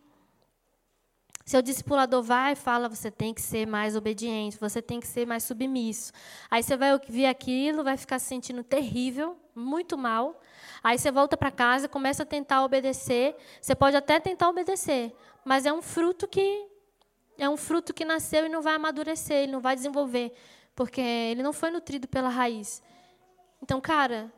Seu 1.46 1.62
discipulador 1.62 2.24
vai 2.24 2.54
e 2.54 2.56
fala, 2.56 2.90
você 2.90 3.12
tem 3.12 3.32
que 3.32 3.42
ser 3.42 3.68
mais 3.68 3.96
obediente, 3.96 4.58
você 4.60 4.82
tem 4.82 5.00
que 5.00 5.06
ser 5.08 5.26
mais 5.26 5.44
submisso. 5.44 6.12
Aí 6.50 6.64
você 6.64 6.76
vai 6.76 6.94
ouvir 6.94 7.28
aquilo, 7.28 7.84
vai 7.84 7.96
ficar 7.96 8.18
se 8.18 8.26
sentindo 8.26 8.64
terrível, 8.64 9.38
muito 9.56 9.98
mal. 9.98 10.42
Aí 10.84 10.98
você 10.98 11.12
volta 11.12 11.38
para 11.38 11.52
casa, 11.52 11.88
começa 11.88 12.24
a 12.24 12.26
tentar 12.26 12.64
obedecer. 12.64 13.36
Você 13.62 13.76
pode 13.76 13.96
até 13.96 14.20
tentar 14.20 14.50
obedecer, 14.50 15.16
mas 15.46 15.66
é 15.68 15.74
um 15.74 15.82
fruto 15.82 16.28
que 16.28 16.68
é 17.38 17.48
um 17.48 17.58
fruto 17.58 17.94
que 17.94 18.04
nasceu 18.04 18.46
e 18.46 18.50
não 18.50 18.62
vai 18.62 18.76
amadurecer, 18.76 19.38
ele 19.44 19.52
não 19.52 19.62
vai 19.62 19.76
desenvolver, 19.76 20.34
porque 20.76 21.02
ele 21.02 21.42
não 21.42 21.54
foi 21.54 21.72
nutrido 21.72 22.08
pela 22.08 22.30
raiz. 22.30 22.82
Então, 23.62 23.82
cara, 23.82 24.32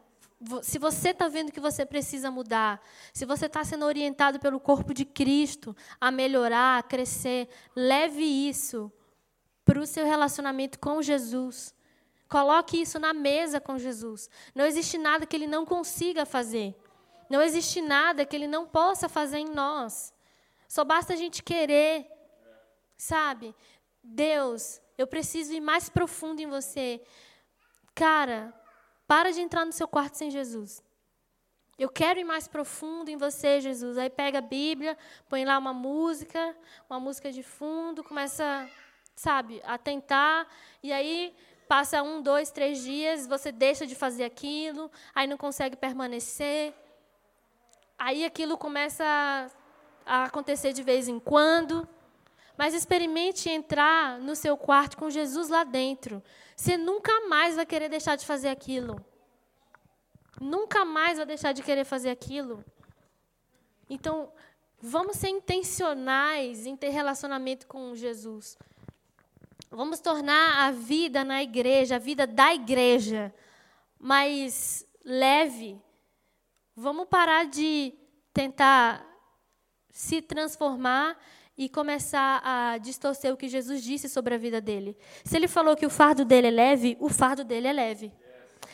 se 0.64 0.80
você 0.80 1.10
está 1.10 1.28
vendo 1.28 1.52
que 1.52 1.60
você 1.60 1.86
precisa 1.86 2.32
mudar, 2.32 2.82
se 3.14 3.26
você 3.26 3.46
está 3.46 3.64
sendo 3.64 3.86
orientado 3.86 4.40
pelo 4.40 4.60
corpo 4.60 4.94
de 4.94 5.06
Cristo 5.06 5.76
a 6.00 6.10
melhorar, 6.10 6.80
a 6.80 6.84
crescer, 6.84 7.48
leve 7.76 8.24
isso 8.24 8.92
para 9.64 9.80
o 9.80 9.86
seu 9.86 10.06
relacionamento 10.06 10.80
com 10.80 11.02
Jesus. 11.02 11.76
Coloque 12.28 12.82
isso 12.82 12.98
na 12.98 13.14
mesa 13.14 13.60
com 13.60 13.78
Jesus. 13.78 14.30
Não 14.56 14.66
existe 14.66 14.98
nada 14.98 15.26
que 15.26 15.36
Ele 15.36 15.48
não 15.48 15.66
consiga 15.66 16.26
fazer. 16.26 16.76
Não 17.30 17.42
existe 17.42 17.82
nada 17.82 18.26
que 18.26 18.36
Ele 18.36 18.48
não 18.48 18.66
possa 18.66 19.08
fazer 19.08 19.38
em 19.38 19.50
nós. 19.50 20.14
Só 20.68 20.84
basta 20.84 21.14
a 21.14 21.16
gente 21.16 21.44
querer. 21.44 22.10
Sabe? 22.98 23.54
Deus, 24.04 24.82
eu 24.98 25.06
preciso 25.06 25.54
ir 25.54 25.62
mais 25.62 25.90
profundo 25.90 26.42
em 26.42 26.48
você. 26.48 27.02
Cara, 27.94 28.54
para 29.12 29.34
de 29.34 29.42
entrar 29.42 29.66
no 29.66 29.74
seu 29.74 29.90
quarto 29.90 30.16
sem 30.16 30.32
Jesus. 30.32 30.82
Eu 31.78 31.90
quero 31.90 32.18
ir 32.18 32.24
mais 32.24 32.48
profundo 32.48 33.10
em 33.12 33.18
você, 33.18 33.60
Jesus. 33.60 33.98
Aí 33.98 34.10
pega 34.10 34.38
a 34.38 34.42
Bíblia, 34.42 34.98
põe 35.28 35.44
lá 35.44 35.58
uma 35.58 35.74
música, 35.74 36.56
uma 36.90 36.98
música 36.98 37.30
de 37.30 37.44
fundo, 37.44 38.06
começa, 38.06 38.70
sabe, 39.14 39.62
a 39.66 39.78
tentar. 39.78 40.48
E 40.82 40.94
aí 40.94 41.36
passa 41.68 42.02
um, 42.02 42.22
dois, 42.22 42.52
três 42.52 42.82
dias, 42.82 43.28
você 43.28 43.52
deixa 43.52 43.86
de 43.86 43.96
fazer 43.96 44.24
aquilo, 44.24 44.90
aí 45.14 45.28
não 45.28 45.36
consegue 45.36 45.76
permanecer. 45.76 46.74
Aí 48.00 48.24
aquilo 48.24 48.58
começa 48.58 49.52
a 50.06 50.24
acontecer 50.24 50.72
de 50.72 50.84
vez 50.84 51.10
em 51.10 51.20
quando. 51.20 51.86
Mas 52.62 52.76
experimente 52.76 53.50
entrar 53.50 54.20
no 54.20 54.36
seu 54.36 54.56
quarto 54.56 54.96
com 54.96 55.10
Jesus 55.10 55.50
lá 55.50 55.64
dentro. 55.64 56.22
Você 56.56 56.78
nunca 56.78 57.28
mais 57.28 57.56
vai 57.56 57.66
querer 57.66 57.90
deixar 57.90 58.16
de 58.16 58.24
fazer 58.24 58.50
aquilo. 58.50 59.04
Nunca 60.40 60.86
mais 60.86 61.18
vai 61.18 61.26
deixar 61.26 61.54
de 61.54 61.64
querer 61.64 61.86
fazer 61.86 62.12
aquilo. 62.12 62.64
Então, 63.90 64.32
vamos 64.80 65.18
ser 65.18 65.30
intencionais 65.30 66.68
em 66.68 66.78
ter 66.78 66.90
relacionamento 66.90 67.66
com 67.66 67.96
Jesus. 67.96 68.56
Vamos 69.72 70.00
tornar 70.00 70.68
a 70.68 70.70
vida 70.70 71.24
na 71.24 71.42
igreja, 71.42 71.96
a 71.96 72.00
vida 72.00 72.28
da 72.28 72.54
igreja, 72.54 73.34
mais 73.98 74.86
leve. 75.04 75.82
Vamos 76.76 77.08
parar 77.08 77.48
de 77.48 77.92
tentar 78.32 79.04
se 79.90 80.22
transformar 80.22 81.18
e 81.58 81.70
começar 81.70 82.42
a 82.44 82.78
distorcer 82.78 83.34
o 83.34 83.38
que 83.38 83.48
Jesus 83.48 83.84
disse 83.84 84.08
sobre 84.10 84.36
a 84.36 84.38
vida 84.38 84.62
dele. 84.62 84.98
Se 85.24 85.36
ele 85.36 85.48
falou 85.48 85.76
que 85.76 85.86
o 85.86 85.90
fardo 85.90 86.26
dele 86.26 86.48
é 86.48 86.52
leve, 86.52 86.98
o 87.00 87.10
fardo 87.10 87.44
dele 87.44 87.68
é 87.68 87.74
leve. 87.74 88.12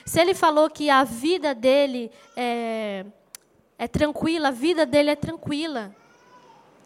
Se 0.06 0.22
ele 0.22 0.34
falou 0.34 0.70
que 0.70 0.90
a 0.90 1.04
vida 1.04 1.54
dele 1.54 2.12
é, 2.36 3.06
é 3.78 3.88
tranquila, 3.88 4.50
a 4.50 4.52
vida 4.52 4.86
dele 4.86 5.10
é 5.10 5.16
tranquila. 5.16 5.94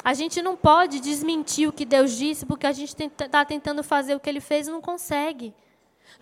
A 0.03 0.13
gente 0.13 0.41
não 0.41 0.55
pode 0.55 0.99
desmentir 0.99 1.69
o 1.69 1.73
que 1.73 1.85
Deus 1.85 2.17
disse 2.17 2.45
porque 2.45 2.65
a 2.65 2.71
gente 2.71 2.95
está 2.97 3.45
tentando 3.45 3.83
fazer 3.83 4.15
o 4.15 4.19
que 4.19 4.29
ele 4.29 4.41
fez 4.41 4.67
e 4.67 4.71
não 4.71 4.81
consegue. 4.81 5.53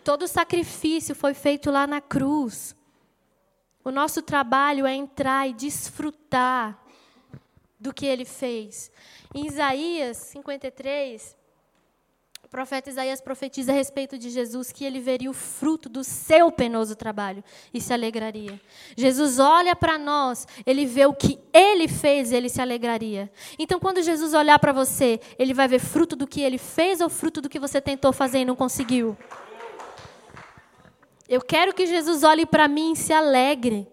Todo 0.04 0.28
sacrifício 0.28 1.16
foi 1.16 1.34
feito 1.34 1.72
lá 1.72 1.88
na 1.88 2.02
cruz. 2.02 2.76
O 3.84 3.92
nosso 3.92 4.22
trabalho 4.22 4.86
é 4.86 4.94
entrar 4.94 5.48
e 5.48 5.54
desfrutar 5.54 6.78
do 7.80 7.94
que 7.94 8.06
ele 8.06 8.26
fez. 8.26 8.92
Em 9.34 9.48
Isaías 9.48 10.18
53, 10.18 11.38
o 12.44 12.48
profeta 12.50 12.90
Isaías 12.90 13.22
profetiza 13.22 13.72
a 13.72 13.76
respeito 13.76 14.18
de 14.18 14.30
Jesus 14.32 14.72
que 14.72 14.84
ele 14.84 15.00
veria 15.00 15.30
o 15.30 15.34
fruto 15.34 15.88
do 15.88 16.04
seu 16.04 16.52
penoso 16.52 16.96
trabalho 16.96 17.44
e 17.72 17.80
se 17.80 17.94
alegraria. 17.94 18.60
Jesus 18.98 19.38
olha 19.38 19.76
para 19.76 20.00
nós, 20.00 20.48
ele 20.66 20.84
vê 20.86 21.06
o 21.06 21.14
que 21.14 21.40
ele 21.54 21.88
fez, 21.88 22.32
ele 22.32 22.50
se 22.50 22.60
alegraria. 22.60 23.32
Então, 23.60 23.80
quando 23.80 24.02
Jesus 24.02 24.34
olhar 24.34 24.58
para 24.58 24.74
você, 24.74 25.20
ele 25.38 25.54
vai 25.54 25.68
ver 25.68 25.78
fruto 25.78 26.16
do 26.16 26.26
que 26.26 26.42
ele 26.42 26.58
fez 26.58 27.02
ou 27.02 27.10
fruto 27.10 27.40
do 27.40 27.48
que 27.48 27.60
você 27.60 27.80
tentou 27.80 28.12
fazer 28.12 28.40
e 28.40 28.46
não 28.46 28.56
conseguiu? 28.56 29.16
Eu 31.28 31.42
quero 31.42 31.72
que 31.72 31.86
Jesus 31.86 32.24
olhe 32.24 32.48
para 32.48 32.68
mim 32.68 32.94
e 32.94 32.96
se 32.96 33.14
alegre 33.14 33.88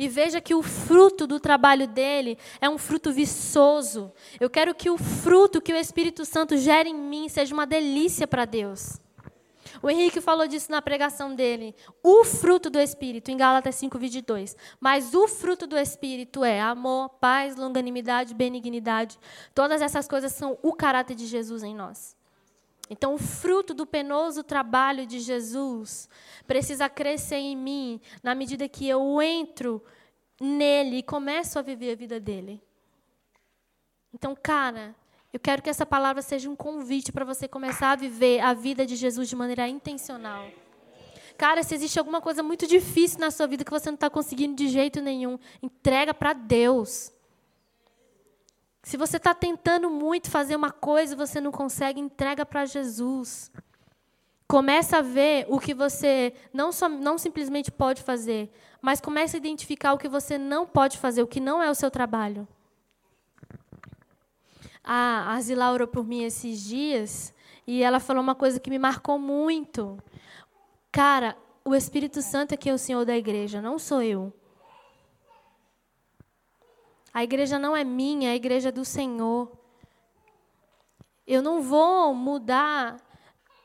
e 0.00 0.08
veja 0.08 0.40
que 0.40 0.54
o 0.54 0.62
fruto 0.62 1.26
do 1.26 1.38
trabalho 1.38 1.86
dele 1.86 2.38
é 2.58 2.70
um 2.70 2.78
fruto 2.78 3.12
viçoso. 3.12 4.10
Eu 4.40 4.48
quero 4.48 4.74
que 4.74 4.88
o 4.88 4.96
fruto 4.96 5.60
que 5.60 5.74
o 5.74 5.76
Espírito 5.76 6.24
Santo 6.24 6.56
gere 6.56 6.88
em 6.88 6.94
mim 6.94 7.28
seja 7.28 7.52
uma 7.52 7.66
delícia 7.66 8.26
para 8.26 8.46
Deus. 8.46 8.98
O 9.82 9.90
Henrique 9.90 10.22
falou 10.22 10.48
disso 10.48 10.72
na 10.72 10.80
pregação 10.80 11.34
dele. 11.34 11.74
O 12.02 12.24
fruto 12.24 12.70
do 12.70 12.80
Espírito, 12.80 13.30
em 13.30 13.36
Gálatas 13.36 13.74
5, 13.74 13.98
22. 13.98 14.56
Mas 14.80 15.12
o 15.12 15.28
fruto 15.28 15.66
do 15.66 15.76
Espírito 15.76 16.42
é 16.42 16.62
amor, 16.62 17.10
paz, 17.20 17.54
longanimidade, 17.54 18.32
benignidade. 18.32 19.18
Todas 19.54 19.82
essas 19.82 20.08
coisas 20.08 20.32
são 20.32 20.58
o 20.62 20.72
caráter 20.72 21.14
de 21.14 21.26
Jesus 21.26 21.62
em 21.62 21.74
nós. 21.74 22.16
Então, 22.92 23.14
o 23.14 23.18
fruto 23.18 23.72
do 23.72 23.86
penoso 23.86 24.42
trabalho 24.42 25.06
de 25.06 25.20
Jesus 25.20 26.08
precisa 26.44 26.88
crescer 26.88 27.36
em 27.36 27.56
mim 27.56 28.00
na 28.20 28.34
medida 28.34 28.68
que 28.68 28.88
eu 28.88 29.22
entro 29.22 29.80
nele 30.40 30.96
e 30.96 31.02
começo 31.02 31.56
a 31.56 31.62
viver 31.62 31.92
a 31.92 31.94
vida 31.94 32.18
dele. 32.18 32.60
Então, 34.12 34.34
cara, 34.34 34.92
eu 35.32 35.38
quero 35.38 35.62
que 35.62 35.70
essa 35.70 35.86
palavra 35.86 36.20
seja 36.20 36.50
um 36.50 36.56
convite 36.56 37.12
para 37.12 37.24
você 37.24 37.46
começar 37.46 37.92
a 37.92 37.96
viver 37.96 38.40
a 38.40 38.52
vida 38.52 38.84
de 38.84 38.96
Jesus 38.96 39.28
de 39.28 39.36
maneira 39.36 39.68
intencional. 39.68 40.48
Cara, 41.38 41.62
se 41.62 41.74
existe 41.76 41.96
alguma 41.96 42.20
coisa 42.20 42.42
muito 42.42 42.66
difícil 42.66 43.20
na 43.20 43.30
sua 43.30 43.46
vida 43.46 43.64
que 43.64 43.70
você 43.70 43.88
não 43.88 43.94
está 43.94 44.10
conseguindo 44.10 44.56
de 44.56 44.68
jeito 44.68 45.00
nenhum, 45.00 45.38
entrega 45.62 46.12
para 46.12 46.32
Deus. 46.32 47.12
Se 48.82 48.96
você 48.96 49.18
está 49.18 49.34
tentando 49.34 49.90
muito 49.90 50.30
fazer 50.30 50.56
uma 50.56 50.70
coisa 50.70 51.12
e 51.12 51.16
você 51.16 51.40
não 51.40 51.52
consegue, 51.52 52.00
entrega 52.00 52.46
para 52.46 52.64
Jesus. 52.64 53.52
Começa 54.48 54.98
a 54.98 55.02
ver 55.02 55.46
o 55.48 55.60
que 55.60 55.74
você 55.74 56.34
não, 56.52 56.72
só, 56.72 56.88
não 56.88 57.18
simplesmente 57.18 57.70
pode 57.70 58.02
fazer, 58.02 58.50
mas 58.80 59.00
começa 59.00 59.36
a 59.36 59.38
identificar 59.38 59.92
o 59.92 59.98
que 59.98 60.08
você 60.08 60.38
não 60.38 60.66
pode 60.66 60.98
fazer, 60.98 61.22
o 61.22 61.26
que 61.26 61.40
não 61.40 61.62
é 61.62 61.70
o 61.70 61.74
seu 61.74 61.90
trabalho. 61.90 62.48
A 64.82 65.38
Zila 65.40 65.70
orou 65.70 65.86
por 65.86 66.04
mim 66.04 66.24
esses 66.24 66.60
dias 66.64 67.32
e 67.66 67.82
ela 67.82 68.00
falou 68.00 68.22
uma 68.22 68.34
coisa 68.34 68.58
que 68.58 68.70
me 68.70 68.78
marcou 68.78 69.18
muito. 69.18 70.02
Cara, 70.90 71.36
o 71.64 71.74
Espírito 71.74 72.20
Santo 72.22 72.52
é 72.52 72.56
que 72.56 72.68
é 72.68 72.74
o 72.74 72.78
Senhor 72.78 73.04
da 73.04 73.16
igreja, 73.16 73.60
não 73.60 73.78
sou 73.78 74.02
eu. 74.02 74.32
A 77.12 77.24
igreja 77.24 77.58
não 77.58 77.76
é 77.76 77.84
minha, 77.84 78.30
a 78.30 78.36
igreja 78.36 78.68
é 78.68 78.72
do 78.72 78.84
Senhor. 78.84 79.50
Eu 81.26 81.42
não 81.42 81.60
vou 81.60 82.14
mudar, 82.14 82.96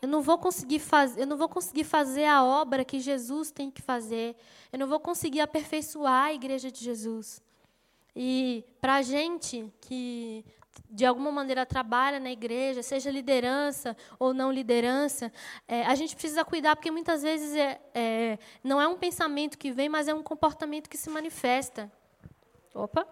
eu 0.02 0.08
não 0.08 0.22
vou 0.22 0.38
conseguir 0.38 0.80
fazer, 0.80 1.22
eu 1.22 1.28
não 1.28 1.38
vou 1.38 1.50
conseguir 1.50 1.84
fazer 1.84 2.26
a 2.26 2.44
obra 2.44 2.86
que 2.86 3.00
Jesus 3.00 3.52
tem 3.52 3.72
que 3.72 3.82
fazer. 3.82 4.36
Eu 4.72 4.80
não 4.80 4.88
vou 4.88 5.00
conseguir 5.00 5.42
aperfeiçoar 5.42 6.26
a 6.26 6.34
igreja 6.34 6.72
de 6.72 6.84
Jesus. 6.84 7.42
E 8.16 8.64
para 8.80 8.96
a 8.96 9.02
gente 9.02 9.72
que 9.82 10.46
de 10.90 11.06
alguma 11.06 11.32
maneira 11.32 11.66
trabalha 11.66 12.20
na 12.20 12.32
igreja, 12.32 12.84
seja 12.84 13.10
liderança 13.10 13.96
ou 14.20 14.34
não 14.34 14.52
liderança, 14.52 15.32
é, 15.68 15.86
a 15.86 15.96
gente 15.96 16.16
precisa 16.16 16.44
cuidar, 16.46 16.76
porque 16.76 16.92
muitas 16.92 17.22
vezes 17.22 17.56
é, 17.56 17.82
é, 17.94 18.40
não 18.64 18.82
é 18.82 18.88
um 18.88 18.98
pensamento 18.98 19.58
que 19.58 19.72
vem, 19.72 19.90
mas 19.90 20.08
é 20.08 20.14
um 20.14 20.24
comportamento 20.24 20.90
que 20.90 20.98
se 20.98 21.10
manifesta. 21.10 21.92
Opa! 22.74 23.08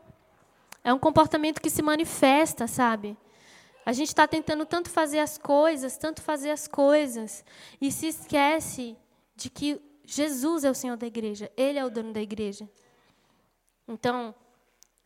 É 0.84 0.94
um 0.94 1.00
comportamento 1.00 1.62
que 1.62 1.70
se 1.70 1.82
manifesta, 1.82 2.68
sabe? 2.68 3.18
A 3.86 3.94
gente 3.94 4.10
está 4.10 4.28
tentando 4.28 4.66
tanto 4.66 4.90
fazer 4.90 5.20
as 5.20 5.38
coisas, 5.38 5.98
tanto 5.98 6.22
fazer 6.22 6.52
as 6.52 6.68
coisas, 6.68 7.44
e 7.82 7.92
se 7.92 8.08
esquece 8.08 8.98
de 9.36 9.50
que 9.50 9.82
Jesus 10.06 10.64
é 10.64 10.72
o 10.72 10.76
Senhor 10.76 10.98
da 10.98 11.08
igreja, 11.08 11.52
Ele 11.56 11.80
é 11.80 11.86
o 11.86 11.90
dono 11.90 12.14
da 12.14 12.22
igreja. 12.22 12.70
Então, 13.88 14.34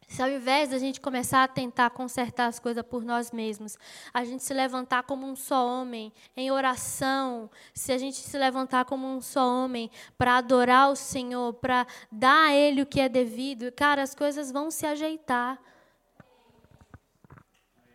se 0.07 0.23
ao 0.23 0.29
invés 0.29 0.69
da 0.69 0.79
gente 0.79 1.01
começar 1.01 1.43
a 1.43 1.47
tentar 1.49 1.89
consertar 1.89 2.47
as 2.47 2.59
coisas 2.59 2.83
por 2.83 3.03
nós 3.03 3.29
mesmos, 3.31 3.77
a 4.13 4.23
gente 4.23 4.41
se 4.41 4.53
levantar 4.53 5.03
como 5.03 5.27
um 5.27 5.35
só 5.35 5.67
homem 5.67 6.13
em 6.35 6.49
oração, 6.49 7.51
se 7.73 7.91
a 7.91 7.97
gente 7.97 8.15
se 8.15 8.37
levantar 8.37 8.85
como 8.85 9.05
um 9.05 9.19
só 9.19 9.45
homem 9.45 9.91
para 10.17 10.37
adorar 10.37 10.89
o 10.89 10.95
Senhor, 10.95 11.53
para 11.55 11.85
dar 12.09 12.47
a 12.47 12.55
Ele 12.55 12.81
o 12.81 12.85
que 12.85 13.01
é 13.01 13.09
devido, 13.09 13.69
cara, 13.73 14.01
as 14.01 14.15
coisas 14.15 14.49
vão 14.49 14.71
se 14.71 14.85
ajeitar. 14.85 15.59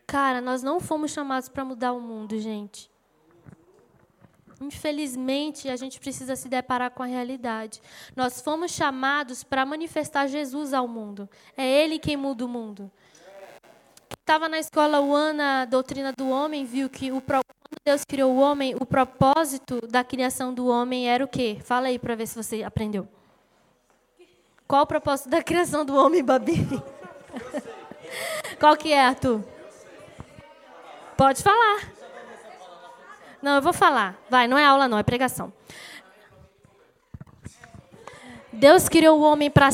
Cara, 0.07 0.43
nós 0.43 0.63
não 0.63 0.79
fomos 0.79 1.11
chamados 1.13 1.49
para 1.49 1.65
mudar 1.65 1.95
o 1.95 2.01
mundo, 2.01 2.39
gente. 2.39 2.92
Infelizmente, 4.63 5.69
a 5.69 5.77
gente 5.77 5.99
precisa 5.99 6.37
se 6.37 6.49
deparar 6.49 6.91
com 6.91 7.03
a 7.03 7.07
realidade. 7.07 7.81
Nós 8.15 8.41
fomos 8.41 8.71
chamados 8.71 9.43
para 9.43 9.67
manifestar 9.67 10.27
Jesus 10.27 10.73
ao 10.73 10.87
mundo. 10.87 11.29
É 11.57 11.67
Ele 11.67 11.99
quem 11.99 12.17
muda 12.17 12.45
o 12.45 12.49
mundo. 12.49 12.91
Estava 14.19 14.49
na 14.49 14.59
escola 14.59 15.01
One, 15.01 15.41
a 15.41 15.65
doutrina 15.65 16.13
do 16.13 16.29
homem, 16.29 16.65
viu 16.65 16.89
que 16.89 17.11
o 17.11 17.21
quando 17.21 17.43
Deus 17.85 18.05
criou 18.05 18.33
o 18.33 18.39
homem, 18.39 18.75
o 18.79 18.87
propósito 18.87 19.81
da 19.89 20.05
criação 20.05 20.53
do 20.55 20.69
homem 20.69 21.09
era 21.09 21.25
o 21.25 21.29
quê? 21.29 21.59
Fala 21.65 21.89
aí 21.89 21.99
para 21.99 22.15
ver 22.15 22.27
se 22.27 22.37
você 22.37 22.63
aprendeu. 22.63 23.09
Qual 24.69 24.83
o 24.83 24.87
propósito 24.87 25.29
da 25.29 25.43
criação 25.43 25.85
do 25.85 25.95
homem, 25.95 26.23
Babi? 26.23 26.67
Qual 28.61 28.77
que 28.77 28.93
é, 28.93 29.01
Arthur? 29.01 29.43
Pode 31.17 31.43
falar. 31.43 31.92
Não, 33.43 33.57
eu 33.57 33.63
vou 33.63 33.73
falar. 33.73 34.17
Vai, 34.31 34.47
não 34.47 34.57
é 34.57 34.65
aula 34.65 34.87
não, 34.87 34.99
é 34.99 35.03
pregação. 35.03 35.53
Deus 38.53 38.89
criou 38.89 39.19
o 39.19 39.23
homem 39.23 39.51
para 39.51 39.69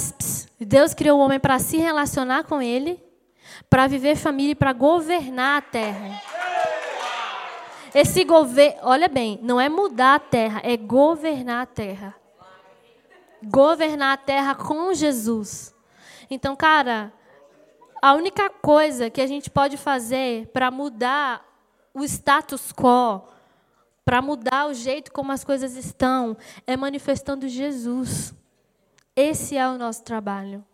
Deus 0.61 0.95
criou 0.95 1.19
o 1.19 1.23
homem 1.23 1.39
para 1.39 1.59
se 1.59 1.77
relacionar 1.77 2.45
com 2.45 2.63
ele, 2.63 3.01
para 3.69 3.87
viver 3.87 4.17
família 4.17 4.53
e 4.53 4.57
para 4.57 4.73
governar 4.73 5.59
a 5.59 5.63
terra. 5.63 6.21
Esse 7.95 8.25
governo, 8.25 8.79
olha 8.83 9.09
bem, 9.09 9.39
não 9.43 9.61
é 9.61 9.69
mudar 9.69 10.15
a 10.15 10.19
terra, 10.19 10.61
é 10.65 10.77
governar 10.77 11.63
a 11.63 11.67
terra. 11.67 12.15
Governar 13.43 14.15
a 14.15 14.17
terra 14.17 14.55
com 14.55 14.93
Jesus. 14.93 15.75
Então, 16.31 16.57
cara, 16.57 17.13
a 18.03 18.15
única 18.15 18.51
coisa 18.51 19.11
que 19.11 19.21
a 19.21 19.27
gente 19.27 19.49
pode 19.49 19.77
fazer 19.77 20.47
para 20.49 20.71
mudar 20.71 21.45
o 21.95 22.05
status 22.05 22.73
quo, 22.73 23.23
para 24.09 24.23
mudar 24.23 24.67
o 24.67 24.73
jeito 24.73 25.13
como 25.13 25.33
as 25.33 25.45
coisas 25.45 25.77
estão, 25.77 26.35
é 26.67 26.79
manifestando 26.79 27.47
Jesus. 27.47 28.33
Esse 29.15 29.55
é 29.55 29.69
o 29.69 29.77
nosso 29.77 30.03
trabalho. 30.03 30.65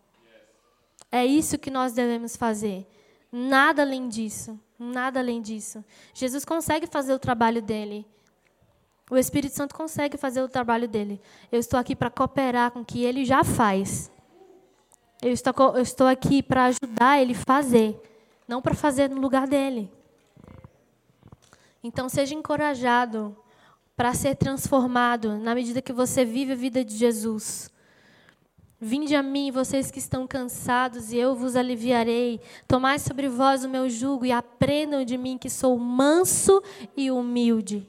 É 1.11 1.25
isso 1.25 1.57
que 1.57 1.69
nós 1.69 1.91
devemos 1.91 2.37
fazer. 2.37 2.87
Nada 3.29 3.81
além 3.81 4.07
disso. 4.07 4.57
Nada 4.79 5.19
além 5.19 5.41
disso. 5.41 5.83
Jesus 6.13 6.45
consegue 6.45 6.87
fazer 6.87 7.11
o 7.11 7.19
trabalho 7.19 7.61
dele. 7.61 8.07
O 9.11 9.17
Espírito 9.17 9.53
Santo 9.53 9.75
consegue 9.75 10.15
fazer 10.15 10.41
o 10.41 10.47
trabalho 10.47 10.87
dele. 10.87 11.21
Eu 11.51 11.59
estou 11.59 11.77
aqui 11.77 11.93
para 11.93 12.09
cooperar 12.09 12.71
com 12.71 12.79
o 12.79 12.85
que 12.85 13.03
ele 13.03 13.25
já 13.25 13.43
faz. 13.43 14.09
Eu 15.21 15.33
estou, 15.33 15.53
eu 15.75 15.81
estou 15.81 16.07
aqui 16.07 16.41
para 16.41 16.67
ajudar 16.67 17.21
ele 17.21 17.33
a 17.33 17.45
fazer, 17.45 18.01
não 18.47 18.61
para 18.61 18.73
fazer 18.73 19.09
no 19.09 19.19
lugar 19.19 19.45
dele. 19.45 19.91
Então, 21.85 22.09
seja 22.09 22.33
encorajado 22.33 23.37
para 23.95 24.11
ser 24.15 24.33
transformado 24.35 25.37
na 25.37 25.53
medida 25.53 25.83
que 25.83 25.93
você 25.93 26.25
vive 26.25 26.53
a 26.53 26.55
vida 26.55 26.83
de 26.83 26.97
Jesus. 26.97 27.69
Vinde 28.81 29.15
a 29.15 29.21
mim, 29.21 29.51
vocês 29.51 29.91
que 29.91 29.99
estão 29.99 30.25
cansados, 30.25 31.13
e 31.13 31.17
eu 31.17 31.35
vos 31.35 31.55
aliviarei. 31.55 32.41
Tomai 32.67 32.97
sobre 32.97 33.29
vós 33.29 33.63
o 33.63 33.69
meu 33.69 33.87
jugo 33.87 34.25
e 34.25 34.31
aprendam 34.31 35.05
de 35.05 35.15
mim, 35.15 35.37
que 35.37 35.47
sou 35.47 35.77
manso 35.77 36.59
e 36.97 37.11
humilde. 37.11 37.87